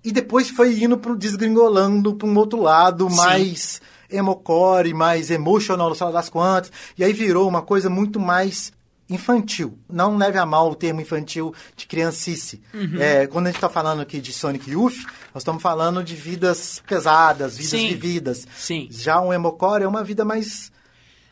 [0.04, 3.16] E depois foi indo pro desgringolando para um outro lado, Sim.
[3.16, 6.72] mais emocore, mais emotional, no final das contas.
[6.98, 8.74] E aí virou uma coisa muito mais
[9.08, 9.78] infantil.
[9.88, 12.62] Não leve a mal o termo infantil de criancice.
[12.74, 13.00] Uhum.
[13.00, 14.98] É, quando a gente está falando aqui de Sonic Youth,
[15.34, 17.88] nós estamos falando de vidas pesadas, vidas Sim.
[17.90, 18.48] vividas.
[18.58, 18.88] Sim.
[18.90, 20.72] Já um emocore é uma vida mais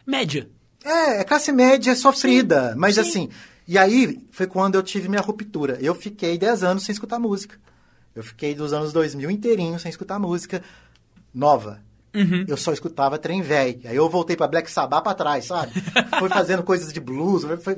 [0.05, 0.49] Média.
[0.83, 3.01] É, é classe média sofrida, mas sim.
[3.01, 3.29] assim.
[3.67, 5.77] E aí foi quando eu tive minha ruptura.
[5.81, 7.55] Eu fiquei 10 anos sem escutar música.
[8.15, 10.63] Eu fiquei dos anos 2000 inteirinho sem escutar música
[11.33, 11.79] nova.
[12.15, 12.43] Uhum.
[12.47, 13.81] Eu só escutava trem velho.
[13.85, 15.71] Aí eu voltei pra Black Sabbath pra trás, sabe?
[16.19, 17.43] Fui fazendo coisas de blues.
[17.63, 17.77] foi-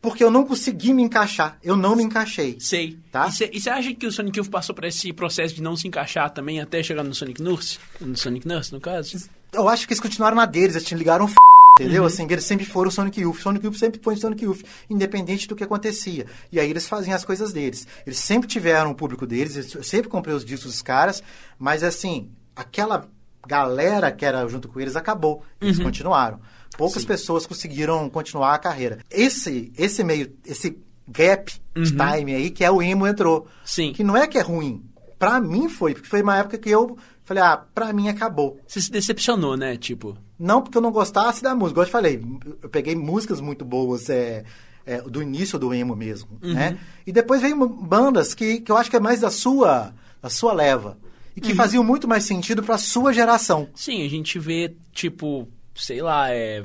[0.00, 1.58] Porque eu não consegui me encaixar.
[1.62, 2.56] Eu não me encaixei.
[2.58, 2.96] Sei.
[3.12, 3.28] Tá.
[3.52, 6.30] E você acha que o Sonic Youth passou por esse processo de não se encaixar
[6.30, 7.78] também até chegar no Sonic Nurse?
[8.00, 9.28] No Sonic Nurse, no caso?
[9.52, 11.34] Eu acho que eles continuaram na deles, eles te ligaram f...
[11.78, 12.02] Entendeu?
[12.02, 12.06] Uhum.
[12.06, 13.40] Assim, eles sempre foram Sonic Youth.
[13.40, 16.26] Sonic Youth sempre foi Sonic Youth, independente do que acontecia.
[16.50, 17.86] E aí eles faziam as coisas deles.
[18.06, 21.22] Eles sempre tiveram o público deles, eu sempre comprei os discos dos caras,
[21.58, 23.06] mas assim, aquela
[23.46, 25.42] galera que era junto com eles acabou.
[25.60, 26.40] Eles continuaram.
[26.78, 27.00] Poucas Uhum.
[27.02, 27.06] Sim.
[27.08, 28.98] pessoas conseguiram continuar a carreira.
[29.10, 33.40] Esse, esse meio, esse gap de time aí, que é o emo entrou.
[33.40, 33.46] Uhum.
[33.64, 33.92] Sim.
[33.92, 34.82] Que não é que é ruim.
[35.18, 38.58] Pra mim foi, porque foi uma época que eu falei, ah, pra mim acabou.
[38.66, 39.76] Você se decepcionou, né?
[39.76, 40.16] Tipo.
[40.38, 41.72] Não porque eu não gostasse da música.
[41.72, 42.22] Igual eu falei,
[42.62, 44.44] eu peguei músicas muito boas é,
[44.86, 46.78] é, do início do emo mesmo, né?
[47.06, 50.52] E depois veio bandas que, que eu acho que é mais da sua, da sua
[50.52, 50.96] leva.
[51.34, 53.68] E que faziam muito mais sentido pra sua geração.
[53.74, 56.64] Sim, a gente vê, tipo, sei lá, é.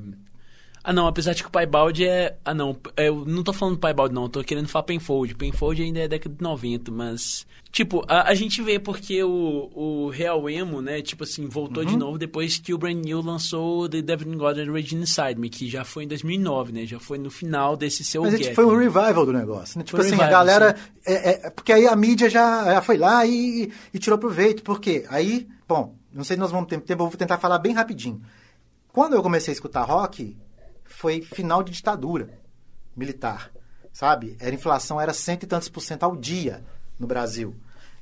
[0.84, 2.36] Ah, não, apesar de que o Pai Balde é.
[2.44, 5.36] Ah, não, eu não tô falando Pai Balde, não, eu tô querendo falar Penfold.
[5.36, 7.46] Penfold ainda é década de 90, mas.
[7.72, 11.90] Tipo, a, a gente vê porque o, o Real Emo, né, tipo assim, voltou Uhum.
[11.90, 15.50] de novo depois que o Brand New lançou The Devil God and Rage Inside Me,
[15.50, 18.44] que já foi em 2009, né, já foi no final desse seu Mas a gap,
[18.46, 18.84] gente foi um né?
[18.84, 19.78] revival do negócio.
[19.78, 19.86] Né?
[19.86, 20.76] Tipo Foi assim, a revival, galera.
[21.06, 24.64] É, é, porque aí a mídia já, já foi lá e, e tirou proveito.
[24.64, 25.06] Por quê?
[25.10, 28.22] Aí, bom, não sei se nós vamos ter tempo, eu vou tentar falar bem rapidinho.
[28.92, 30.36] Quando eu comecei a escutar rock,
[30.92, 32.30] foi final de ditadura
[32.96, 33.52] militar,
[33.92, 34.36] sabe?
[34.40, 36.64] Era inflação, era cento e tantos por cento ao dia
[37.00, 37.56] no Brasil.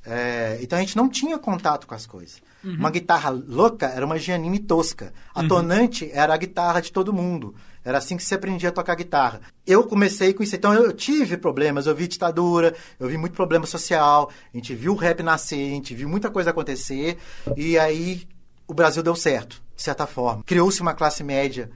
[0.04, 2.42] É, então a gente não tinha contato com as coisas.
[2.62, 5.14] Uma guitarra louca era uma Giannini tosca.
[5.34, 7.54] A tonante era a guitarra de todo mundo.
[7.82, 9.40] Era assim que se aprendia a tocar guitarra.
[9.66, 10.56] Eu comecei com isso.
[10.56, 11.86] Então eu tive problemas.
[11.86, 14.30] Eu vi ditadura, eu vi muito problema social.
[14.52, 17.16] A gente viu o rap nascer, a gente viu muita coisa acontecer.
[17.56, 18.28] E aí
[18.66, 20.42] o Brasil deu certo, de certa forma.
[20.44, 21.70] Criou-se uma classe média,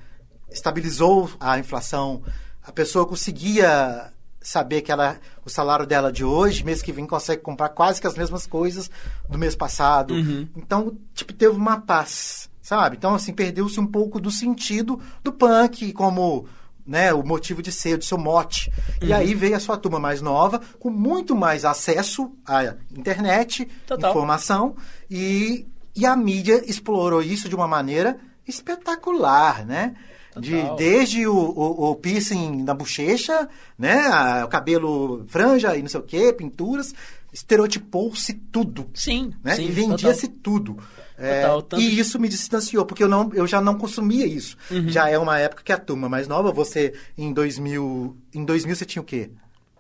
[0.55, 2.23] estabilizou a inflação.
[2.63, 7.43] A pessoa conseguia saber que ela, o salário dela de hoje, mês que vem, consegue
[7.43, 8.91] comprar quase que as mesmas coisas
[9.29, 10.15] do mês passado.
[10.57, 12.97] Então, tipo, teve uma paz, sabe?
[12.97, 16.47] Então, assim, perdeu-se um pouco do sentido do punk como
[16.87, 18.71] né, o motivo de ser, do seu mote.
[19.01, 24.11] E aí veio a sua turma mais nova, com muito mais acesso à internet, Total.
[24.11, 24.77] informação,
[25.11, 29.95] e, e a mídia explorou isso de uma maneira espetacular, né?
[30.41, 33.95] De, desde o, o, o piercing na bochecha, né?
[34.07, 36.93] a- o cabelo franja e não sei o quê, pinturas,
[37.33, 38.89] estereotipou-se tudo.
[38.95, 39.55] Sim, Né?
[39.57, 40.77] sim, e vendia-se tudo.
[41.17, 44.57] É, Total, tanto e isso me distanciou, porque eu, não, eu já não consumia isso.
[44.71, 44.89] Uhum.
[44.89, 48.17] Já é uma época que a turma mais nova, você em 2000...
[48.35, 49.31] Em 2000 você tinha o quê?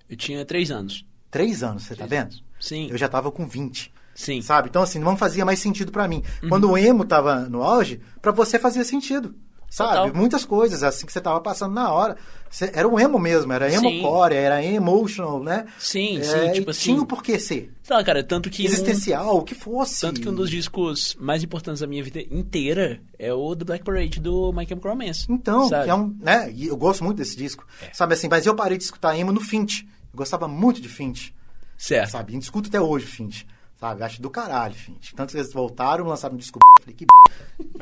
[0.09, 1.05] Eu tinha três anos.
[1.31, 2.37] Três anos, você tá vendo?
[2.61, 2.89] Sim.
[2.91, 3.93] Eu já tava com 20.
[4.15, 4.37] Sim.
[4.37, 4.43] Uhum.
[4.43, 4.69] Sabe?
[4.69, 6.23] Então, assim, não fazia mais sentido pra mim.
[6.49, 9.35] Quando o emo tava no auge, pra você fazia sentido.
[9.75, 9.91] Sabe?
[9.91, 10.15] Total.
[10.15, 12.17] Muitas coisas, assim, que você tava passando na hora.
[12.49, 13.77] Você- era um emo mesmo, era Sim.
[13.99, 15.67] emo core, era emotional, né?
[15.81, 17.73] Sim, É, sim, e tipo assim- Tinha o porquê ser.
[17.91, 18.65] Lá, cara, tanto que.
[18.65, 20.01] Existencial, o que fosse.
[20.03, 23.85] Tanto que um dos discos mais importantes da minha vida inteira é o The Black
[23.85, 25.27] Parade do My Chemical Romance.
[25.29, 25.85] Então, sabe?
[25.87, 26.53] que é um, né?
[26.55, 27.67] E eu gosto muito desse disco.
[27.93, 29.81] Sabe assim, mas eu parei de escutar emo no Fint.
[29.83, 31.31] Eu gostava muito de Fint.
[31.77, 32.11] Certo.
[32.13, 32.31] Sabe?
[32.31, 33.43] A gente escuta até hoje Fint.
[33.81, 34.05] Sabe?
[34.05, 35.13] Acho do caralho, Fint.
[35.17, 36.61] Tanto que eles voltaram, lançaram um disco.
[36.81, 37.05] Falei, que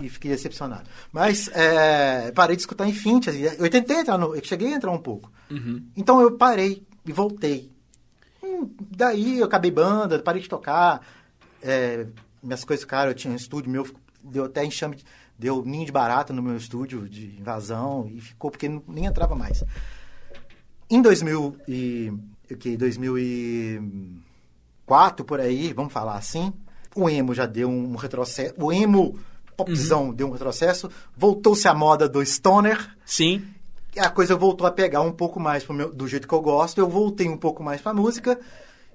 [0.03, 0.89] e fiquei decepcionado.
[1.13, 3.29] Mas é, parei de escutar em Fint.
[3.29, 4.35] assim, Eu tentei entrar no.
[4.35, 5.31] Eu cheguei a entrar um pouco.
[5.51, 5.85] Uhum.
[5.97, 7.71] Então eu parei e voltei.
[8.43, 11.01] Hum, daí eu acabei banda, parei de tocar.
[11.63, 12.07] é,
[12.43, 13.87] minhas coisas ficaram, eu tinha um estúdio meu,
[14.23, 15.05] deu até enxame, de-
[15.39, 19.37] deu ninho de barata no meu estúdio de invasão e ficou porque não- nem entrava
[19.37, 19.63] mais.
[20.91, 22.13] Em 2000 e,
[22.51, 26.53] o que, 2004, por aí, vamos falar assim,
[26.95, 29.19] o emo já deu um retrocesso, o emo
[29.65, 33.45] popzão deu um retrocesso, voltou-se a moda do stoner, Sim.
[33.95, 36.79] e a coisa voltou a pegar um pouco mais meu- do jeito que eu gosto.
[36.79, 38.39] Eu voltei um pouco mais pra música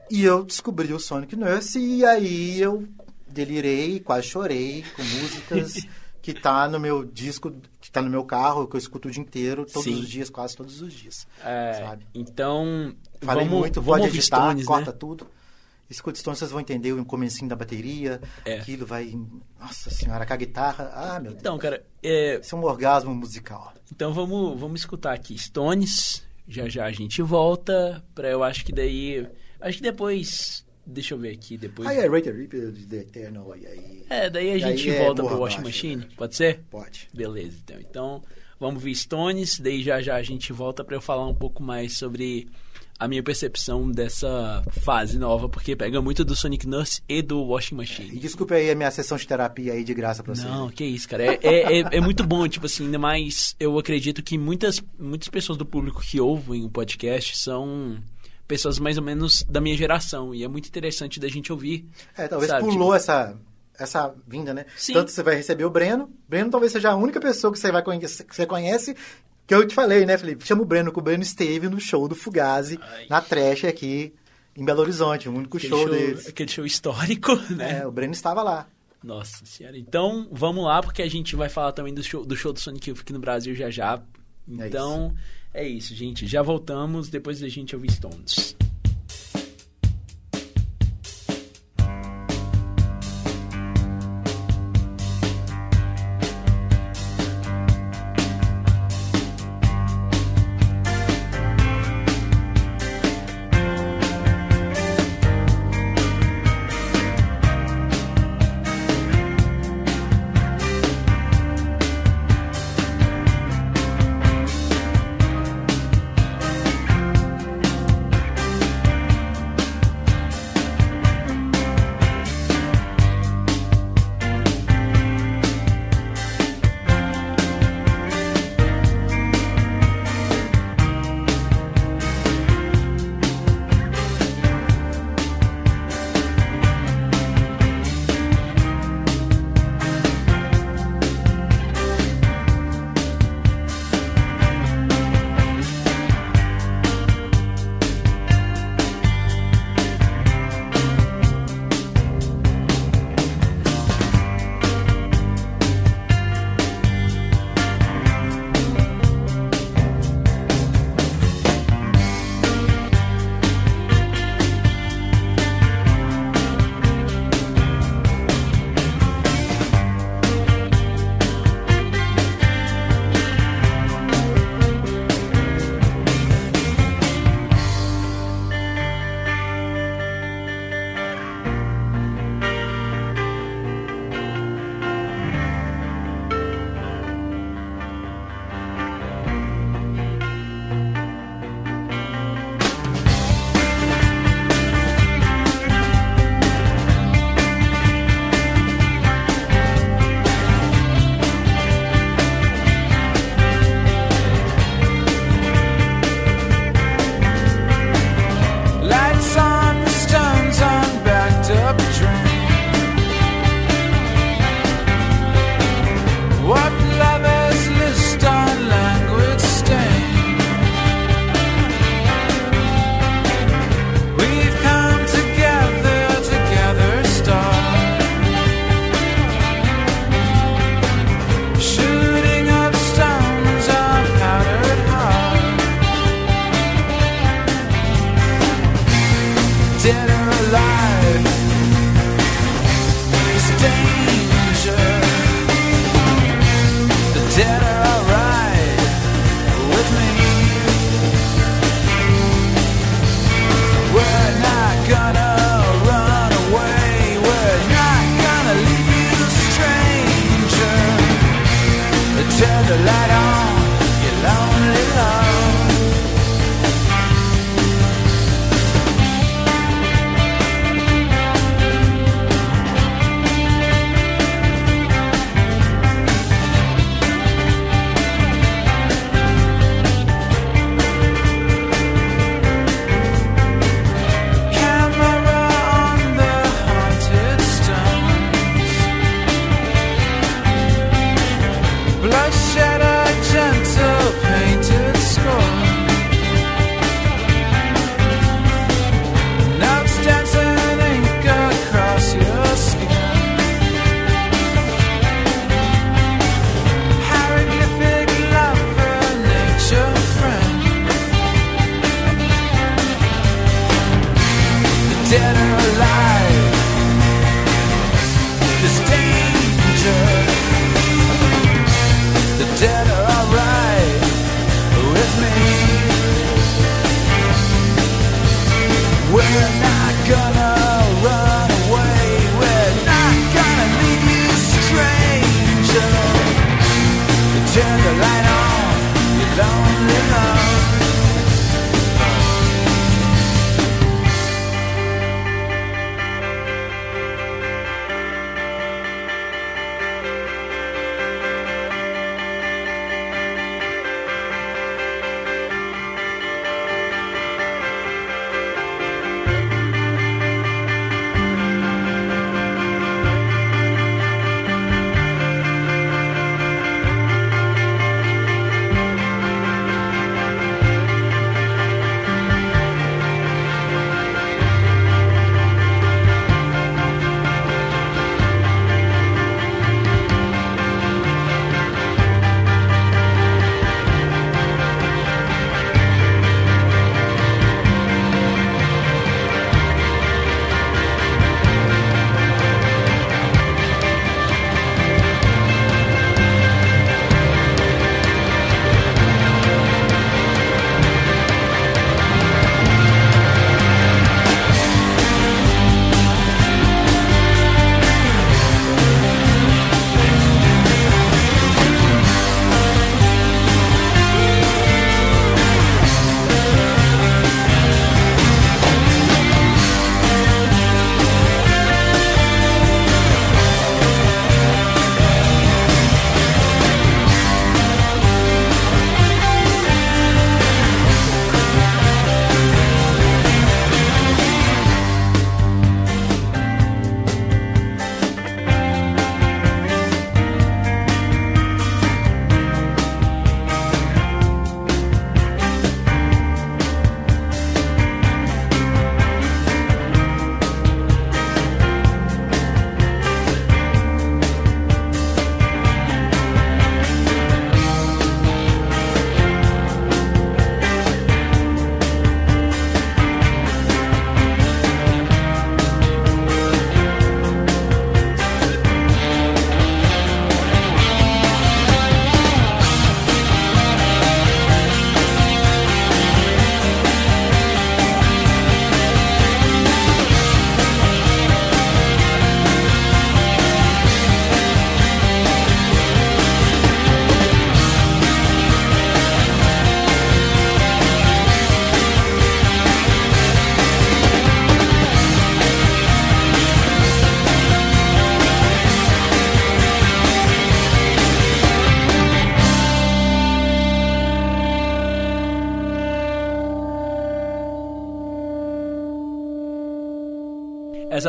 [0.09, 2.88] e eu descobri o Sonic Nurse e aí eu
[3.28, 5.74] delirei, quase chorei com músicas
[6.22, 9.22] que tá no meu disco, que tá no meu carro, que eu escuto o dia
[9.22, 9.99] inteiro, todos Sim.
[10.01, 11.26] os dias, quase todos os dias.
[11.43, 12.05] É, Sabe?
[12.13, 14.97] então, Falei vamos, muito, vamos pode ouvir editar, Stones, corta né?
[14.99, 15.28] tudo.
[15.89, 18.59] Escuta Stones, vocês vão entender o comecinho da bateria, É.
[18.59, 19.13] aquilo vai...
[19.59, 21.41] Nossa senhora, com a guitarra, ah, meu Deus.
[21.41, 23.73] Então, cara, é, Isso é um orgasmo musical.
[23.91, 26.25] então vamos, vamos escutar aqui Stones.
[26.47, 29.27] Já já a gente volta pra eu acho que daí,
[29.59, 31.88] acho que depois, deixa eu ver aqui depois.
[31.88, 34.05] Aí é Rate Reaper, The Eternal, aí, aí...
[34.09, 36.07] É, daí a gente é volta pro Washing Machine, né?
[36.15, 36.61] pode ser?
[36.69, 37.09] Pode.
[37.13, 37.79] Beleza, então.
[37.81, 38.23] Então,
[38.59, 41.97] vamos ver Stones, daí já já a gente volta pra eu falar um pouco mais
[41.97, 42.47] sobre
[42.99, 47.75] a minha percepção dessa fase nova, porque pega muito do Sonic Nurse e do Washing
[47.75, 48.19] E Machine.
[48.19, 50.45] desculpe aí a minha sessão de terapia aí de graça pra você.
[50.45, 51.23] Não, que isso, cara.
[51.23, 55.27] É, é, é, é muito bom, tipo assim, ainda mais eu acredito que muitas, muitas
[55.27, 57.97] pessoas do público que ouvem o podcast são
[58.47, 60.33] pessoas mais ou menos da minha geração.
[60.33, 61.85] E é muito interessante da gente ouvir.
[62.17, 62.61] É, talvez sabe?
[62.61, 63.37] pulou Tipo, essa,
[63.80, 64.65] essa vinda, né?
[64.75, 64.93] Sim.
[64.93, 66.11] Tanto você vai receber o Breno.
[66.28, 68.95] Breno talvez seja a única pessoa que você, vai conhecer, que você conhece.
[69.45, 70.45] Que eu te falei, né, Felipe?
[70.45, 73.07] Chama o Breno, que o Breno esteve no show do Fugazi, Ai.
[73.09, 74.13] na Trash aqui
[74.57, 76.28] em Belo Horizonte, o único aquele show, show, deles.
[76.28, 77.80] aquele show histórico, né?
[77.80, 78.67] É, o Breno estava lá.
[79.03, 79.78] Nossa senhora.
[79.78, 82.89] Então, vamos lá, porque a gente vai falar também do show do, show do Sonic
[82.89, 84.01] Youth aqui no Brasil já já.
[84.47, 85.13] Então,
[85.53, 86.25] é isso, gente.
[86.25, 88.55] Já voltamos depois da gente ouvir Stones.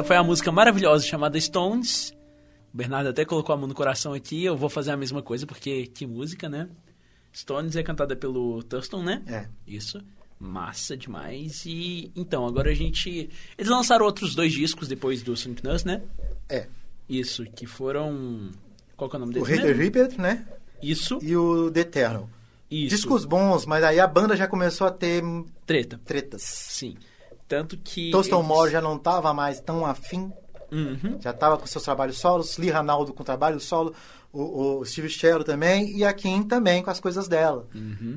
[0.08, 2.14] Foi a música maravilhosa chamada Stones.
[2.72, 4.42] O Bernardo até colocou a mão no coração aqui.
[4.42, 6.66] Eu vou fazer a mesma coisa, porque que música, né?
[7.30, 9.22] Stones é cantada pelo Thurston, né?
[9.26, 9.46] É.
[9.66, 10.02] Isso.
[10.40, 11.62] Massa demais.
[11.66, 13.28] E então, agora a gente.
[13.58, 16.00] Eles lançaram outros dois discos depois do Sonic Nurse, né?
[16.48, 16.68] É.
[17.06, 18.48] Isso, que foram.
[18.96, 19.48] Qual que é o nome O deles?
[19.48, 19.82] Hater mesmo?
[19.82, 20.46] Reaper, né?
[20.82, 21.18] Isso.
[21.20, 22.30] E o The Eternal.
[22.70, 22.96] Isso.
[22.96, 25.22] Discos bons, mas aí a banda já começou a ter
[25.66, 26.00] Treta.
[26.02, 26.42] tretas.
[26.42, 26.96] Sim.
[27.48, 28.10] Tanto que.
[28.10, 30.30] Toston eles- Moore já não tava mais tão afim,
[30.70, 31.16] Uhum.
[31.20, 33.94] já tava com seus trabalhos solos, Lee Ranaldo com trabalho solo,
[34.30, 37.66] o, o Steve Sherrill também, e a Kim também com as coisas dela.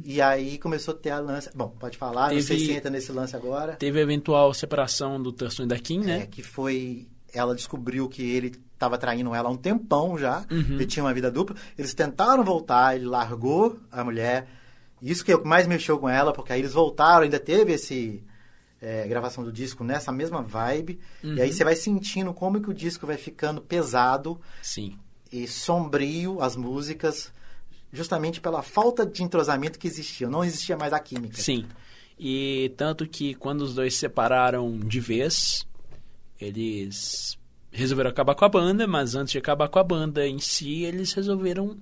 [0.04, 1.50] E aí começou a ter a lance...
[1.56, 3.78] Bom, pode falar, não Teve- sei se entra nesse lance agora.
[3.78, 6.28] Teve a eventual separação do Thurston e da Kim, É, né?
[6.30, 7.08] que foi...
[7.34, 10.74] Ela descobriu que ele estava traindo ela há um tempão já, Uhum.
[10.76, 11.56] ele tinha uma vida dupla.
[11.78, 14.50] Eles tentaram voltar, ele largou a mulher.
[15.02, 17.72] Isso que é o que mais mexeu com ela, porque aí eles voltaram, ainda teve
[17.72, 18.22] esse
[18.82, 21.00] é, gravação do disco nessa mesma vibe.
[21.24, 21.42] E Uhum.
[21.42, 24.98] aí você vai sentindo como que o disco vai ficando pesado Sim.
[25.32, 27.32] e sombrio, as músicas,
[27.94, 30.28] justamente pela falta de entrosamento que existia.
[30.30, 31.38] Não existia mais a química.
[31.38, 31.66] Sim.
[32.18, 35.66] E tanto que quando os dois se separaram de vez,
[36.40, 37.38] eles
[37.72, 41.14] resolveram acabar com a banda, mas antes de acabar com a banda em si, eles
[41.14, 41.78] resolveram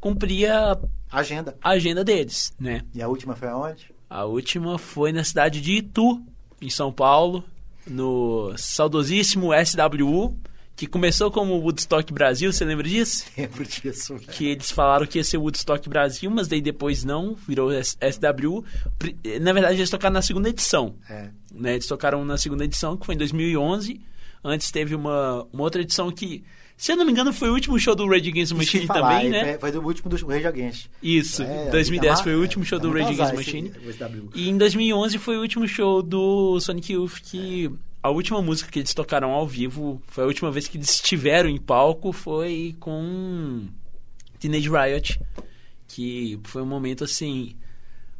[0.00, 0.78] cumprir a
[1.10, 1.56] Agenda.
[1.62, 2.82] a agenda deles, né?
[2.94, 3.90] E a última foi aonde?
[4.14, 6.22] A última foi na cidade de Itu,
[6.62, 7.42] em São Paulo,
[7.86, 10.36] no saudosíssimo SWU,
[10.76, 13.24] que começou como Woodstock Brasil, você lembra disso?
[13.36, 14.14] Lembro disso.
[14.32, 18.64] que eles falaram que ia ser Woodstock Brasil, mas daí depois não, virou S- SW.
[18.98, 20.94] Pri- Na verdade, eles tocaram na segunda edição.
[21.10, 21.30] É.
[21.52, 21.74] Né?
[21.74, 24.00] Eles tocaram na segunda edição, que foi em 2011.
[24.44, 26.44] Antes teve uma, uma outra edição que,
[26.76, 29.26] se eu não me engano, foi o último show do Rage Against Machine falar, também,
[29.26, 29.44] e né?
[29.44, 30.86] Foi, foi do último do Rage Against.
[31.02, 33.72] Isso, É, 2010 é foi o último show é do Rage Against Machine.
[34.34, 37.70] E em 2011 foi o último show do Sonic Youth que
[38.02, 41.48] a última música que eles tocaram ao vivo, foi a última vez que eles estiveram
[41.48, 43.66] em palco foi com
[44.38, 45.20] Teenage Riot,
[45.88, 47.56] que foi um momento assim,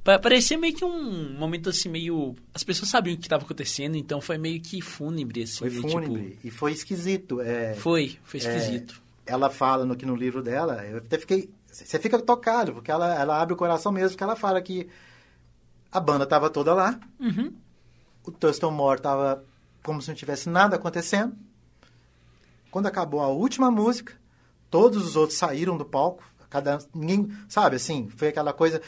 [0.04, 4.20] parecia meio que um momento assim meio, as pessoas sabiam o que estava acontecendo, então
[4.20, 6.38] foi meio que fúnebre assim, Foi fúnebre.
[6.44, 7.40] E foi esquisito.
[7.40, 9.02] É, tipo, foi, foi é, esquisito.
[9.24, 11.48] ela fala no, que no livro dela, eu até fiquei.
[11.72, 14.88] Você fica tocado, porque ela, ela abre o coração mesmo, porque ela fala que
[15.90, 17.52] a banda tava toda lá, Uhum.
[18.24, 19.44] o Thurston Moore tava
[19.82, 21.34] como se não tivesse nada acontecendo.
[22.70, 24.14] Quando acabou a última música,
[24.70, 28.80] todos os outros saíram do palco, cada ninguém, sabe, assim, foi aquela coisa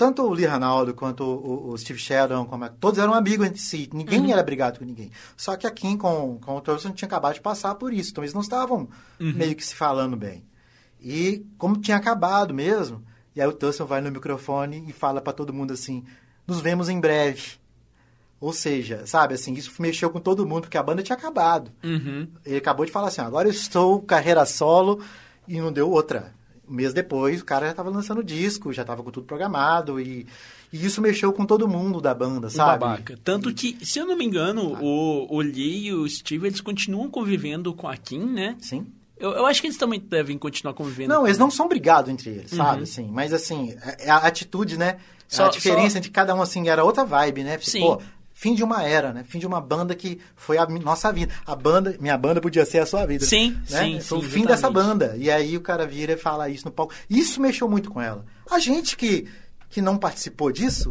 [0.00, 3.60] tanto o Lee Ranaldo quanto o, o Steve Sheridan, como a- todos eram amigos entre
[3.60, 5.10] si, ninguém era brigado com ninguém.
[5.36, 8.24] Só que a Kim com, com o Thurston tinha acabado de passar por isso, então
[8.24, 8.88] eles não estavam
[9.36, 10.42] meio que se falando bem.
[11.02, 13.02] E como tinha acabado mesmo,
[13.36, 16.02] e aí o Thurston vai no microfone e fala pra todo mundo assim:
[16.46, 17.60] "Nos vemos em breve".
[18.40, 21.70] Ou seja, sabe assim, isso mexeu com todo mundo porque a banda tinha acabado.
[21.84, 22.26] Uhum.
[22.46, 25.00] Ele acabou de falar assim: "Agora eu estou carreira solo"
[25.46, 26.32] e não deu outra.
[26.70, 30.24] Um mês depois, o cara já estava lançando disco, já estava com tudo programado e,
[30.72, 32.78] e isso mexeu com todo mundo da banda, sabe?
[32.84, 33.18] babaca.
[33.24, 37.10] Tanto que, se eu não me engano, o, o Lee e o Steve, eles continuam
[37.10, 38.56] convivendo com a Kim, né?
[38.60, 38.86] Sim.
[39.18, 41.12] Eu, eu acho que eles também devem continuar convivendo.
[41.12, 42.76] Não, eles não são brigados entre eles, sabe?
[42.78, 42.82] Uhum.
[42.84, 44.96] Assim, mas assim, é a atitude, né?
[45.28, 47.58] Só- a diferença só- entre cada um, assim, era outra vibe, né?
[47.60, 47.80] Sim.
[47.80, 48.00] Pô,
[48.40, 49.22] fim de uma era, né?
[49.22, 51.30] Fim de uma banda que foi a nossa vida.
[51.44, 53.26] A banda, minha banda podia ser a sua vida.
[53.26, 53.84] Sim, né?
[53.84, 54.86] sim, Foi o sim, fim dessa exatamente.
[54.88, 55.14] banda.
[55.18, 56.94] E aí o cara vira e fala isso no palco.
[57.10, 58.24] Isso mexeu muito com ela.
[58.50, 59.28] A gente que,
[59.68, 60.90] que não participou disso,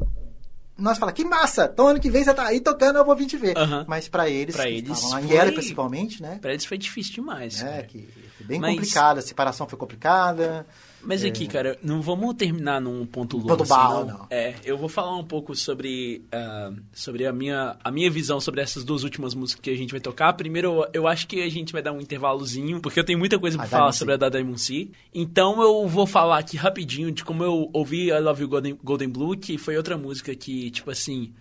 [0.77, 3.25] nós fala que massa, então ano que vem você tá aí tocando, eu vou vir
[3.25, 3.57] te ver.
[3.57, 3.83] Aham.
[3.87, 6.37] Mas pra eles, Pra eles lá, foi- era principalmente, né?
[6.39, 7.61] Pra eles foi difícil demais.
[7.63, 7.83] É, cara.
[7.83, 8.07] que
[8.37, 10.67] foi bem Mas- complicada, a separação foi complicada.
[11.01, 13.49] Mas aqui, cara, não vamos terminar num ponto louco.
[13.49, 14.27] Ponto assim, bala, não.
[14.29, 18.61] É, eu vou falar um pouco sobre, ah, sobre a, minha, a minha visão sobre
[18.61, 20.33] essas duas últimas músicas que a gente vai tocar.
[20.33, 23.57] Primeiro, eu, acho que a gente vai dar um intervalozinho, porque eu tenho muita coisa
[23.57, 24.87] pra A falar sobre a da Diamond Sea.
[25.13, 29.09] Então eu vou falar aqui rapidinho de como eu ouvi I Love You Golden, Golden
[29.09, 31.33] Blue, que foi outra música que, tipo assim.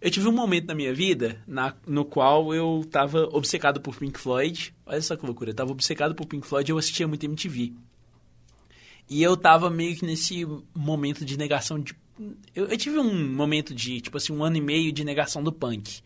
[0.00, 4.20] Eu tive um momento na minha vida na, no qual eu tava obcecado por Pink
[4.20, 4.74] Floyd.
[4.84, 5.50] Olha só que loucura.
[5.50, 7.72] Eu tava obcecado por Pink Floyd e eu assistia muito MTV.
[9.08, 11.94] E eu tava meio que nesse momento de negação de.
[12.54, 15.52] Eu, eu tive um momento de, tipo assim, um ano e meio de negação do
[15.52, 16.00] punk.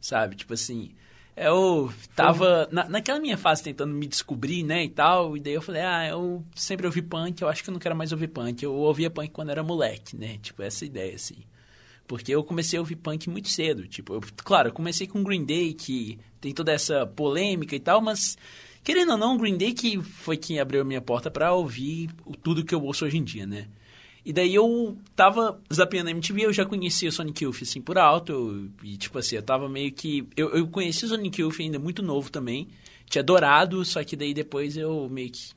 [0.00, 0.36] Sabe?
[0.36, 0.92] Tipo assim.
[1.36, 5.36] Eu tava na, naquela minha fase tentando me descobrir, né, e tal.
[5.36, 7.94] E daí eu falei, ah, eu sempre ouvi punk, eu acho que eu não quero
[7.94, 8.62] mais ouvir punk.
[8.62, 10.38] Eu ouvia punk quando era moleque, né?
[10.40, 11.36] Tipo, essa ideia, assim.
[12.06, 13.86] Porque eu comecei a ouvir punk muito cedo.
[13.86, 18.00] Tipo, eu- claro, eu comecei com Green Day, que tem toda essa polêmica e tal,
[18.00, 18.38] mas
[18.86, 22.36] querendo ou não, Green Day que foi quem abriu a minha porta pra ouvir o-
[22.36, 23.66] tudo que eu ouço hoje em dia, né?
[24.24, 27.98] E daí eu tava zapeando a MTV, eu já conhecia o Sonic Youth, assim, por
[27.98, 28.32] alto.
[28.32, 30.26] eu- e, tipo assim, eu tava meio que...
[30.36, 32.68] Eu, eu conheci o Sonic Youth ainda muito novo também.
[33.08, 35.50] Tinha adorado, só que daí depois eu meio que...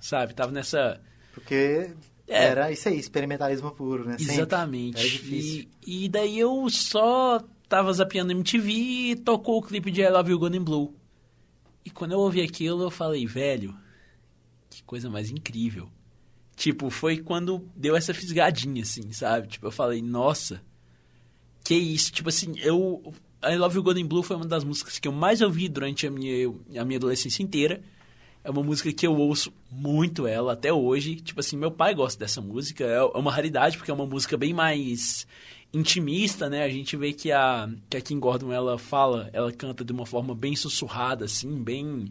[0.00, 0.34] sabe?
[0.34, 1.00] Tava nessa...
[1.32, 1.90] Porque
[2.28, 2.44] É.
[2.44, 4.18] era isso aí, experimentalismo puro, né?
[4.18, 4.34] Sempre.
[4.34, 4.98] Exatamente.
[4.98, 5.68] Era difícil.
[5.86, 7.40] E, e daí eu só
[7.70, 10.94] tava zapeando MTV e tocou o clipe de I Love You Gone in Blue.
[11.84, 13.76] E quando eu ouvi aquilo, eu falei, velho,
[14.68, 15.88] que coisa mais incrível.
[16.56, 19.48] Tipo, foi quando deu essa fisgadinha, assim, sabe?
[19.48, 20.62] Tipo, eu falei, nossa,
[21.64, 22.12] que isso.
[22.12, 23.14] Tipo assim, eu...
[23.42, 26.10] I Love You Golden Blue foi uma das músicas que eu mais ouvi durante a
[26.10, 26.48] minha,
[26.78, 27.82] a minha adolescência inteira.
[28.44, 31.16] É uma música que eu ouço muito ela até hoje.
[31.16, 32.84] Tipo assim, meu pai gosta dessa música.
[32.84, 35.26] É é uma raridade, porque é uma música bem mais
[35.72, 36.64] intimista, né?
[36.64, 40.06] A gente vê que a, que a Kim Gordon, ela fala, ela canta de uma
[40.06, 42.10] forma bem sussurrada, assim, bem...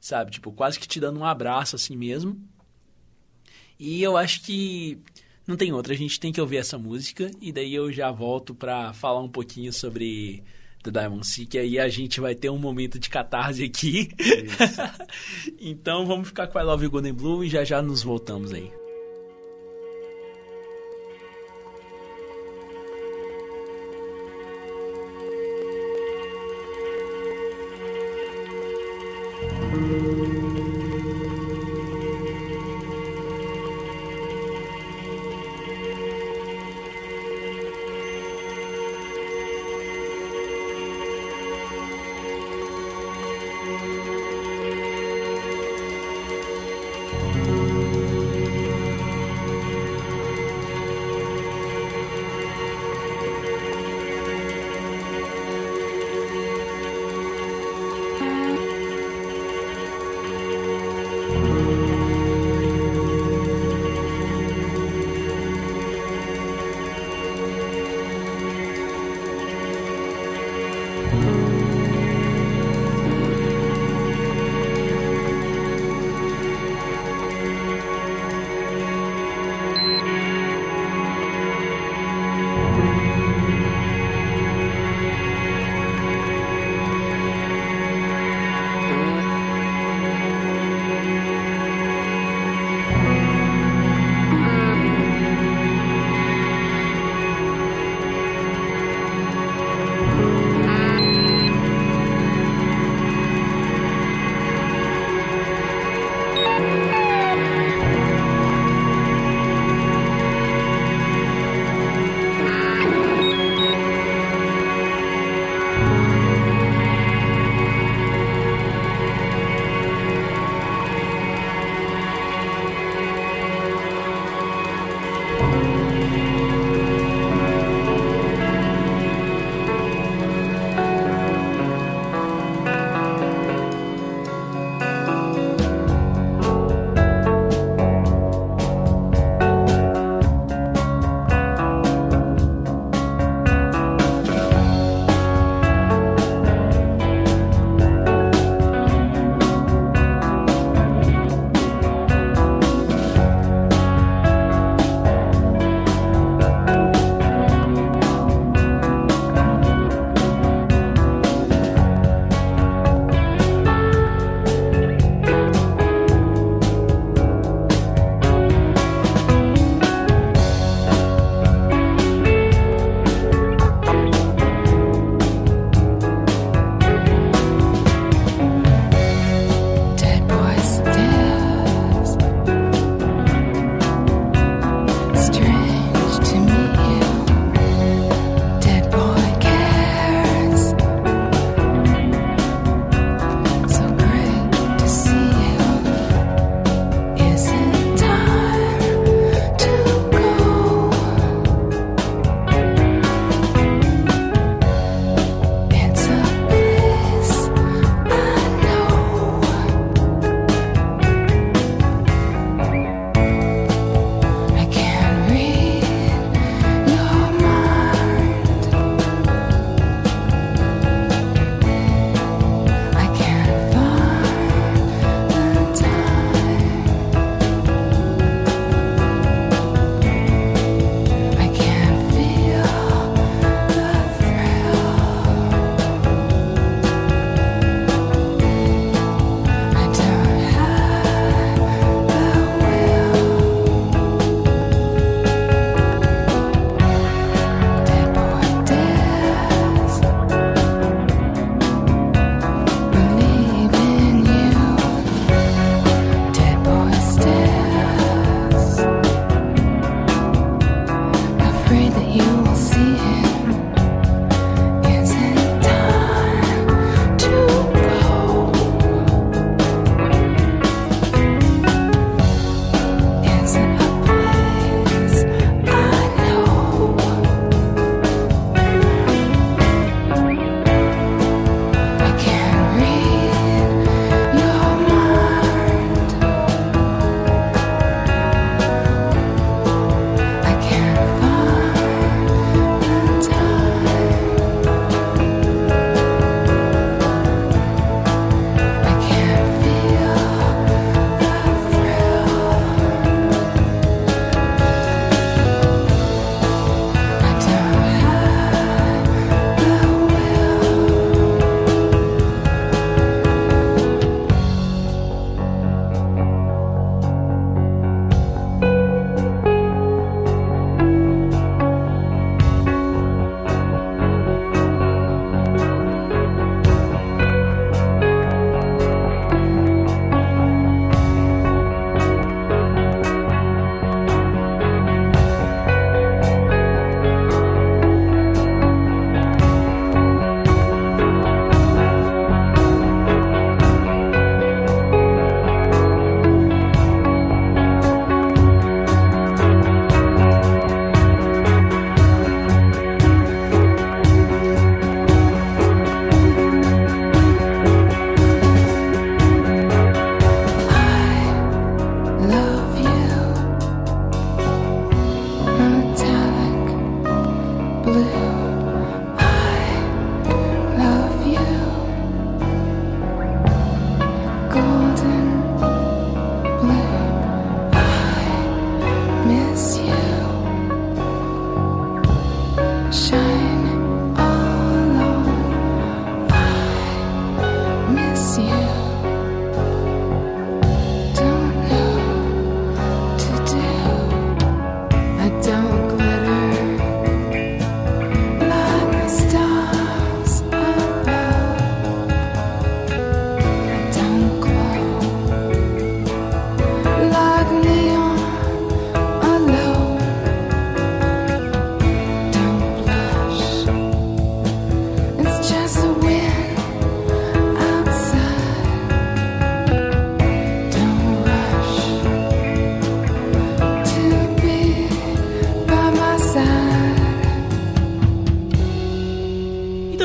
[0.00, 0.32] Sabe?
[0.32, 2.38] Tipo, quase que te dando um abraço, assim mesmo.
[3.78, 4.98] E eu acho que
[5.46, 8.54] não tem outra, a gente tem que ouvir essa música e daí eu já volto
[8.54, 10.42] pra falar um pouquinho sobre
[10.82, 14.08] The Diamond Sea, que aí a gente vai ter um momento de catarse aqui.
[15.60, 18.83] então vamos ficar com I Love You Golden Blue e já já nos voltamos aí.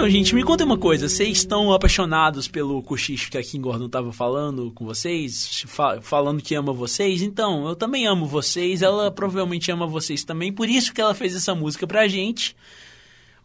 [0.09, 1.07] Gente, me conta uma coisa.
[1.07, 5.63] Vocês estão apaixonados pelo cochicho que a Kim Gordon tava falando com vocês?
[5.67, 7.21] Fa- falando que ama vocês?
[7.21, 8.81] Então, eu também amo vocês.
[8.81, 10.51] Ela provavelmente ama vocês também.
[10.51, 12.55] Por isso que ela fez essa música pra gente.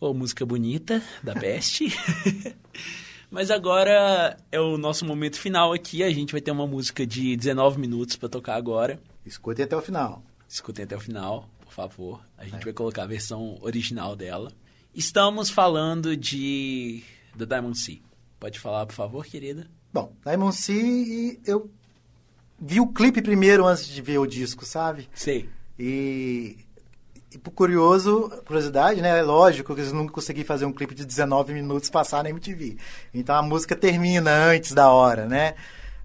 [0.00, 1.84] Ô, música bonita, da Best.
[3.30, 6.02] Mas agora é o nosso momento final aqui.
[6.02, 9.00] A gente vai ter uma música de 19 minutos pra tocar agora.
[9.26, 10.22] Escutem até o final.
[10.48, 12.20] Escutem até o final, por favor.
[12.38, 14.52] A gente vai colocar a versão original dela.
[14.94, 17.02] Estamos falando de
[17.36, 17.98] The Diamond Sea.
[18.38, 19.66] Pode falar, por favor, querida?
[19.92, 21.68] Bom, Diamond Sea, eu
[22.60, 25.08] vi o clipe primeiro antes de ver o disco, sabe?
[25.12, 25.48] Sei.
[25.76, 26.58] E,
[27.32, 29.18] e por curioso, curiosidade, né?
[29.18, 32.76] É lógico que eles nunca conseguiram fazer um clipe de 19 minutos passar na MTV.
[33.12, 35.54] Então a música termina antes da hora, né?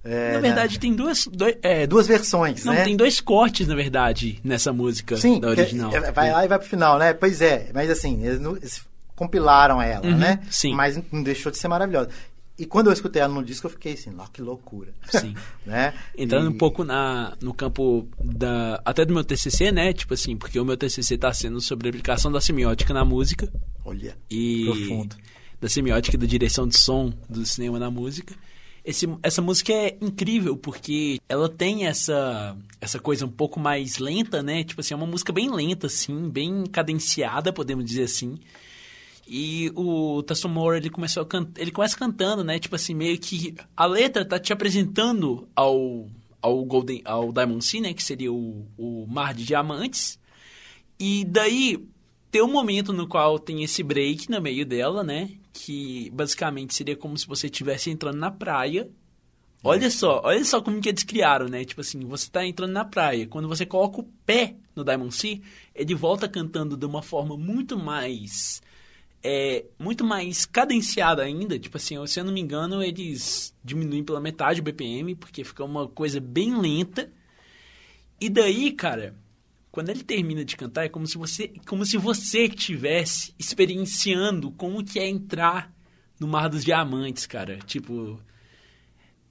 [0.03, 1.27] É, Na verdade, tem duas...
[1.27, 1.87] dois- é, né?
[1.87, 2.83] duas versões, Não, né?
[2.83, 5.93] tem dois cortes, na verdade, nessa música Sim, da original.
[5.93, 7.13] é, vai lá e vai pro final, né?
[7.13, 8.81] Pois é, mas assim, eles, eles
[9.15, 10.39] compilaram ela, Uhum, né?
[10.49, 10.73] sim.
[10.73, 12.09] Mas não deixou de ser maravilhosa.
[12.57, 14.93] E quando eu escutei ela no disco, eu fiquei assim, "Nossa, que loucura.
[15.09, 15.33] Sim.
[15.65, 15.93] né?
[16.17, 19.93] Entrando E- um pouco na, no campo da até do meu TCC, né?
[19.93, 23.49] Tipo assim, porque o meu TCC tá sendo sobre a aplicação da semiótica na música.
[23.85, 25.15] Olha, e profundo.
[25.61, 28.33] da semiótica da direção de som do cinema na música.
[28.89, 34.41] Esse, essa música é incrível porque ela tem essa essa coisa um pouco mais lenta,
[34.41, 34.63] né?
[34.63, 38.39] Tipo assim, é uma música bem lenta, assim, bem cadenciada, podemos dizer assim.
[39.27, 41.47] E o Tassomore, ele começou can...
[41.55, 42.57] ele começa cantando, né?
[42.57, 46.07] Tipo assim, meio que a letra tá te apresentando ao
[46.41, 50.17] ao Golden ao Diamond Sea, né, que seria o, o mar de diamantes.
[50.99, 51.87] E daí
[52.31, 55.29] tem um momento no qual tem esse break no meio dela, né?
[55.51, 58.89] Que basicamente seria como se você estivesse entrando na praia.
[59.63, 61.65] Olha só, olha só como que eles criaram, né?
[61.65, 63.27] Tipo assim, você tá entrando na praia.
[63.27, 65.41] Quando você coloca o pé no Diamond Sea,
[65.75, 68.61] ele volta cantando de uma forma muito mais.
[69.21, 71.59] É, muito mais cadenciada ainda.
[71.59, 75.63] Tipo assim, se eu não me engano, eles diminuem pela metade o BPM, porque fica
[75.65, 77.11] uma coisa bem lenta.
[78.21, 79.13] E daí, cara,
[79.71, 84.83] quando ele termina de cantar, é como se você, como se você estivesse experienciando como
[84.83, 85.71] que é entrar
[86.19, 87.59] no Mar dos Diamantes, cara.
[87.65, 88.19] Tipo,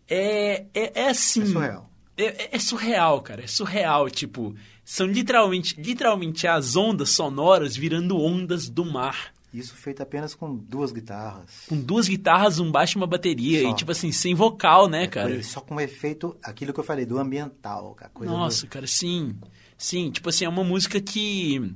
[0.08, 1.42] é, é, é assim...
[1.42, 1.90] É surreal.
[2.16, 3.44] É, é surreal, cara.
[3.44, 4.10] É surreal.
[4.10, 4.54] Tipo,
[4.84, 9.32] são literalmente, literalmente as ondas sonoras virando ondas do mar.
[9.52, 11.64] Isso feito apenas com duas guitarras.
[11.68, 13.62] Com duas guitarras, um baixo e uma bateria.
[13.62, 13.70] Só.
[13.70, 15.42] E, tipo assim, sem vocal, né, cara?
[15.42, 17.96] Só com o efeito, aquilo que eu falei, do ambiental.
[18.12, 19.36] Coisa Nossa, cara, sim.
[19.78, 21.72] Sim, tipo assim, é uma música que.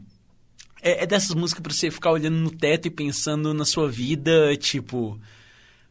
[0.83, 4.57] É, é dessas músicas pra você ficar olhando no teto e pensando na sua vida,
[4.57, 5.19] tipo.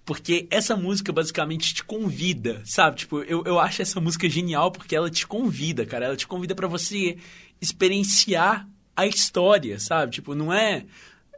[0.03, 2.97] Porque essa música basicamente te convida, sabe?
[2.97, 6.07] Tipo, eu, eu acho essa música genial porque ela te convida, cara.
[6.07, 7.17] Ela te convida pra você
[7.61, 10.11] experienciar a história, sabe?
[10.11, 10.85] Tipo, não é.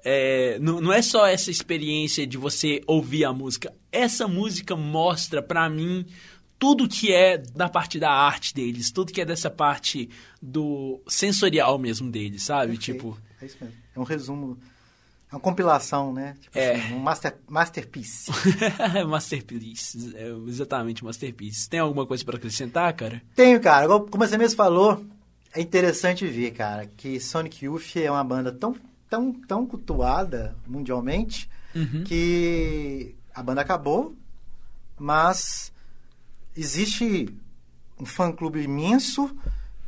[0.04, 3.72] é, não, não é só essa experiência de você ouvir a música.
[3.92, 6.06] Essa música mostra pra mim
[6.64, 10.10] tudo que é da parte da arte deles, tudo que é dessa parte
[10.42, 12.78] do sensorial mesmo deles, sabe?
[12.78, 12.94] Perfeito.
[13.00, 13.76] Tipo, É isso mesmo.
[13.94, 14.58] É um resumo.
[15.30, 16.38] É uma compilação, né?
[16.40, 16.76] Tipo É.
[16.76, 18.32] assim, um master, masterpiece.
[19.06, 21.70] masterpiece, é exatamente masterpiece.
[21.70, 23.22] Tem alguma coisa pra acrescentar, cara?
[23.36, 23.86] Tenho, cara.
[23.88, 25.06] Como você mesmo falou,
[25.54, 28.74] é interessante ver, cara, que Sonic Youth é uma banda tão,
[29.10, 32.06] tão, tão cultuada mundialmente Uhum.
[32.06, 34.16] que a banda acabou,
[34.98, 35.73] mas
[36.56, 37.28] existe
[38.00, 39.30] um fã-clube imenso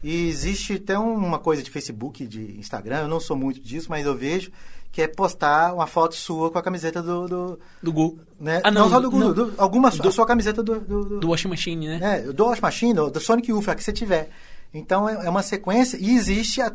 [0.04, 4.06] e existe até uma coisa de Facebook, de Instagram, eu não sou muito disso, mas
[4.06, 4.52] eu vejo,
[4.92, 7.28] que é postar uma foto sua com a camiseta do...
[7.28, 8.20] do Do Gu.
[8.40, 8.62] né?
[8.64, 9.34] Ah, não, não, só do, não.
[9.34, 12.00] do, alguma Do- a sua camiseta do, do, do- Do Washing Machine, né?
[12.02, 14.30] é, do Wash Machine, do Sonic Youth, a que você tiver.
[14.74, 16.74] Então é é uma sequência e existe a.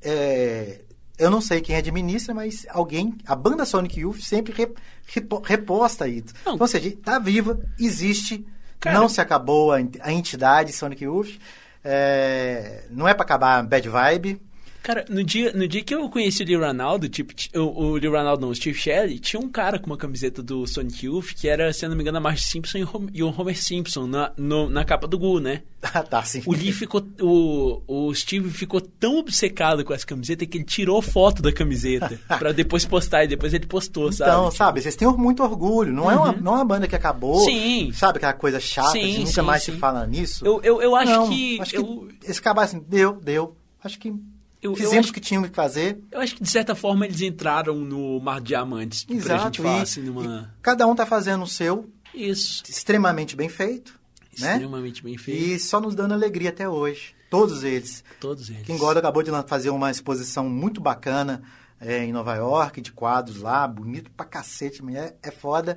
[0.00, 0.80] é,
[1.18, 4.72] eu não sei quem administra, mas alguém, a banda Sonic Youth sempre re-
[5.06, 6.34] repo- reposta isso.
[6.44, 6.56] Não.
[6.58, 8.44] Ou seja, está viva, existe,
[8.82, 8.98] Cara.
[8.98, 11.38] não se acabou a, ent- a entidade Sonic Youth.
[11.84, 14.40] é, não é para acabar a bad vibe.
[14.82, 18.08] Cara, no dia, no dia que eu conheci o Lee Ronaldo, tipo, o, o Lee
[18.08, 21.46] Ronaldo não, o Steve Shelley, tinha um cara com uma camiseta do Sonic Youth que
[21.48, 23.56] era, se eu não me engano, a Marge Simpson e o Hom- e o Homer
[23.56, 25.62] Simpson na, no- na capa do Gu, né?
[25.94, 26.40] Ah, tá, sim.
[26.46, 27.04] O Lee ficou.
[27.20, 32.20] O, o Steve ficou tão obcecado com essa camiseta que ele tirou foto da camiseta
[32.38, 34.30] pra depois postar e depois ele postou, sabe?
[34.30, 35.92] Então, Tipo, sabe, vocês têm muito orgulho.
[35.92, 37.40] Não, é uma, não é uma banda que acabou.
[37.40, 37.90] Sim.
[37.92, 39.72] Sabe aquela coisa chata Sim, nunca sim, mais sim.
[39.72, 40.46] se fala nisso?
[40.46, 41.60] Eu, eu, eu acho Não, que.
[41.60, 43.56] Acho eu, que esse acabar assim, deu, deu.
[43.82, 44.14] Acho que
[44.62, 45.98] eu, eu fizemos acho, o que tínhamos que fazer.
[46.10, 49.04] eu acho que de certa forma eles entraram no Mar de Diamantes.
[49.08, 49.44] Exato.
[49.44, 50.50] gente falar e- assim numa.
[50.56, 52.62] e cada um tá fazendo o seu, Isso.
[52.68, 53.98] extremamente bem feito,
[54.38, 54.52] né?
[54.52, 55.42] Extremamente bem feito.
[55.42, 57.14] E só nos dando alegria até hoje.
[57.28, 58.04] Todos eles.
[58.20, 58.62] Todos eles.
[58.62, 61.42] Kim Gordon acabou de fazer uma exposição muito bacana
[61.80, 65.76] é, em Nova York, de quadros lá, bonito pra cacete, é, é foda.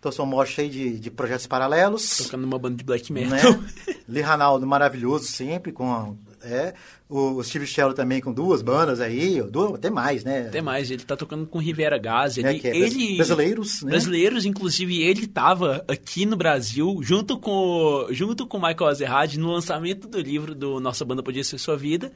[0.00, 2.18] Torson Mó cheio de, de projetos paralelos.
[2.18, 3.26] Tocando numa banda de black né?
[3.26, 3.58] metal.
[4.08, 6.74] Lee Ranaldo maravilhoso sempre, com é,
[7.08, 10.46] o Steve Shello também com duas bandas aí, duas, até mais, né?
[10.48, 12.36] Até mais, ele tá tocando com Rivera Gás.
[12.38, 13.90] Ele, É, que é bras- ele- brasileiros, né?
[13.90, 19.52] Brasileiros, inclusive, ele tava aqui no Brasil, junto com, junto com o Michael Azerrad, no
[19.52, 22.12] lançamento do livro do Nossa Banda Podia Ser Sua Vida.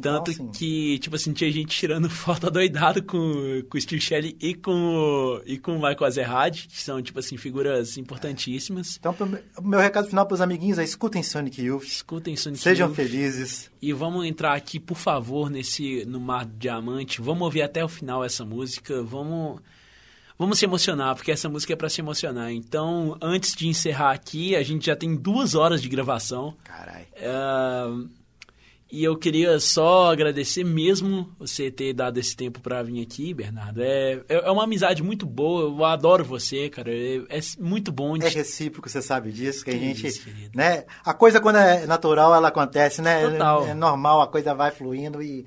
[0.00, 0.10] É.
[0.10, 4.00] Então, Tanto assim, que, tipo assim, tinha gente tirando foto adoidado com, com o Steve
[4.00, 8.96] Shelley e com, o- e com o Michael Azerrad, que são, tipo assim, figuras importantíssimas.
[8.98, 12.88] Então, pro meu- recado final para os amiguinhos é escutem Sonic Youth, Escutem Sonic sejam
[12.88, 12.96] Youth.
[12.96, 13.70] felizes.
[13.82, 17.20] E vamos entrar aqui, por favor, nesse no Mar do Diamante.
[17.20, 19.02] Vamos ouvir até o final essa música.
[19.02, 19.60] Vamos
[20.38, 22.50] vamos se emocionar, porque essa música é para se emocionar.
[22.50, 26.54] Então, antes de encerrar aqui, a gente já tem duas horas de gravação.
[26.64, 27.04] Caralho.
[27.22, 27.94] Ah,
[28.92, 33.82] e eu queria só agradecer mesmo você ter dado esse tempo pra vir aqui, Bernardo.
[33.82, 36.90] É, é é uma amizade muito boa, eu adoro você, cara.
[36.92, 40.28] É, é muito bom de É recíproco, você sabe disso, que, a Que gente, isso,
[40.54, 40.84] né?
[41.04, 43.28] A coisa quando é natural, ela acontece, né?
[43.28, 43.66] Total.
[43.68, 45.46] É normal, a coisa vai fluindo e,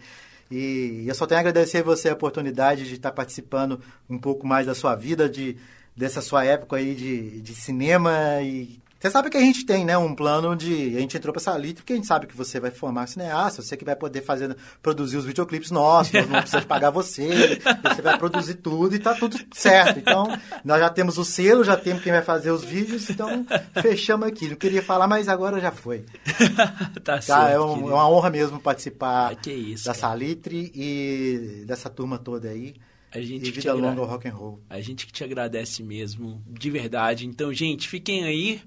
[0.49, 3.80] e eu só tenho a agradecer a você a oportunidade de estar participando
[4.10, 5.57] um pouco mais da sua vida, de
[5.95, 9.98] dessa sua época aí de, de cinema e você sabe que a gente tem, né,
[9.98, 10.96] um plano de...
[10.96, 13.62] A gente entrou pra essa lista porque a gente sabe que você vai formar cineasta,
[13.62, 18.02] você que vai poder fazer, produzir os videoclipes nossos, nós não precisamos pagar você, você
[18.02, 20.00] vai produzir tudo e tá tudo certo.
[20.00, 20.26] Então,
[20.64, 23.46] nós já temos o selo, já temos quem vai fazer os vídeos, então
[23.82, 24.48] fechamos aqui.
[24.48, 26.06] Não queria falar, mas agora já foi.
[27.04, 29.94] tá Tá, certo, é, um- é uma honra mesmo participar que isso, da.
[29.94, 32.76] Salitre e dessa turma toda aí.
[33.12, 34.62] A gente e vida longa ao rock and roll.
[34.70, 37.28] A gente que te agradece mesmo, de verdade.
[37.28, 38.62] Então, gente, fiquem aí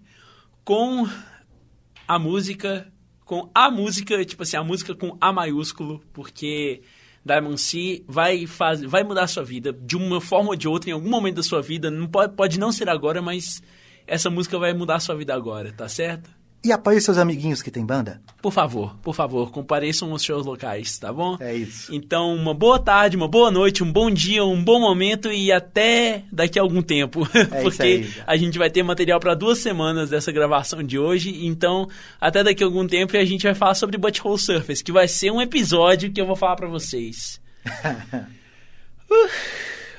[0.66, 1.08] com
[2.08, 2.92] a música,
[3.24, 6.82] com a música, tipo assim, a música com A maiúsculo, porque
[7.24, 10.90] Diamond Sea vai, faz, vai mudar a sua vida de uma forma ou de outra,
[10.90, 11.88] em algum momento da sua vida.
[11.88, 13.62] Não pode, pode não ser agora, mas
[14.08, 16.28] essa música vai mudar a sua vida agora, tá certo?
[16.66, 18.20] E apoie seus amiguinhos que tem banda.
[18.42, 21.36] Por favor, por favor, compareçam aos shows locais, tá bom?
[21.38, 21.94] É isso.
[21.94, 26.24] Então, uma boa tarde, uma boa noite, um bom dia, um bom momento e até
[26.32, 27.20] daqui a algum tempo.
[27.32, 28.10] É isso Porque aí.
[28.26, 31.46] a gente vai ter material para duas semanas dessa gravação de hoje.
[31.46, 31.88] Então,
[32.20, 35.30] até daqui a algum tempo a gente vai falar sobre Butthole Surface, que vai ser
[35.30, 37.40] um episódio que eu vou falar para vocês.
[39.08, 39.30] Uh,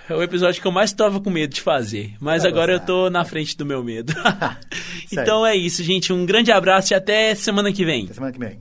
[0.10, 2.14] é o episódio que eu mais estava com medo de fazer.
[2.20, 2.94] Mas Vai agora eu gostar.
[2.94, 4.14] tô na frente do meu medo.
[5.12, 6.12] Então é isso, gente.
[6.12, 8.06] Um grande abraço e até semana que vem.
[8.06, 8.60] Até semana que vem.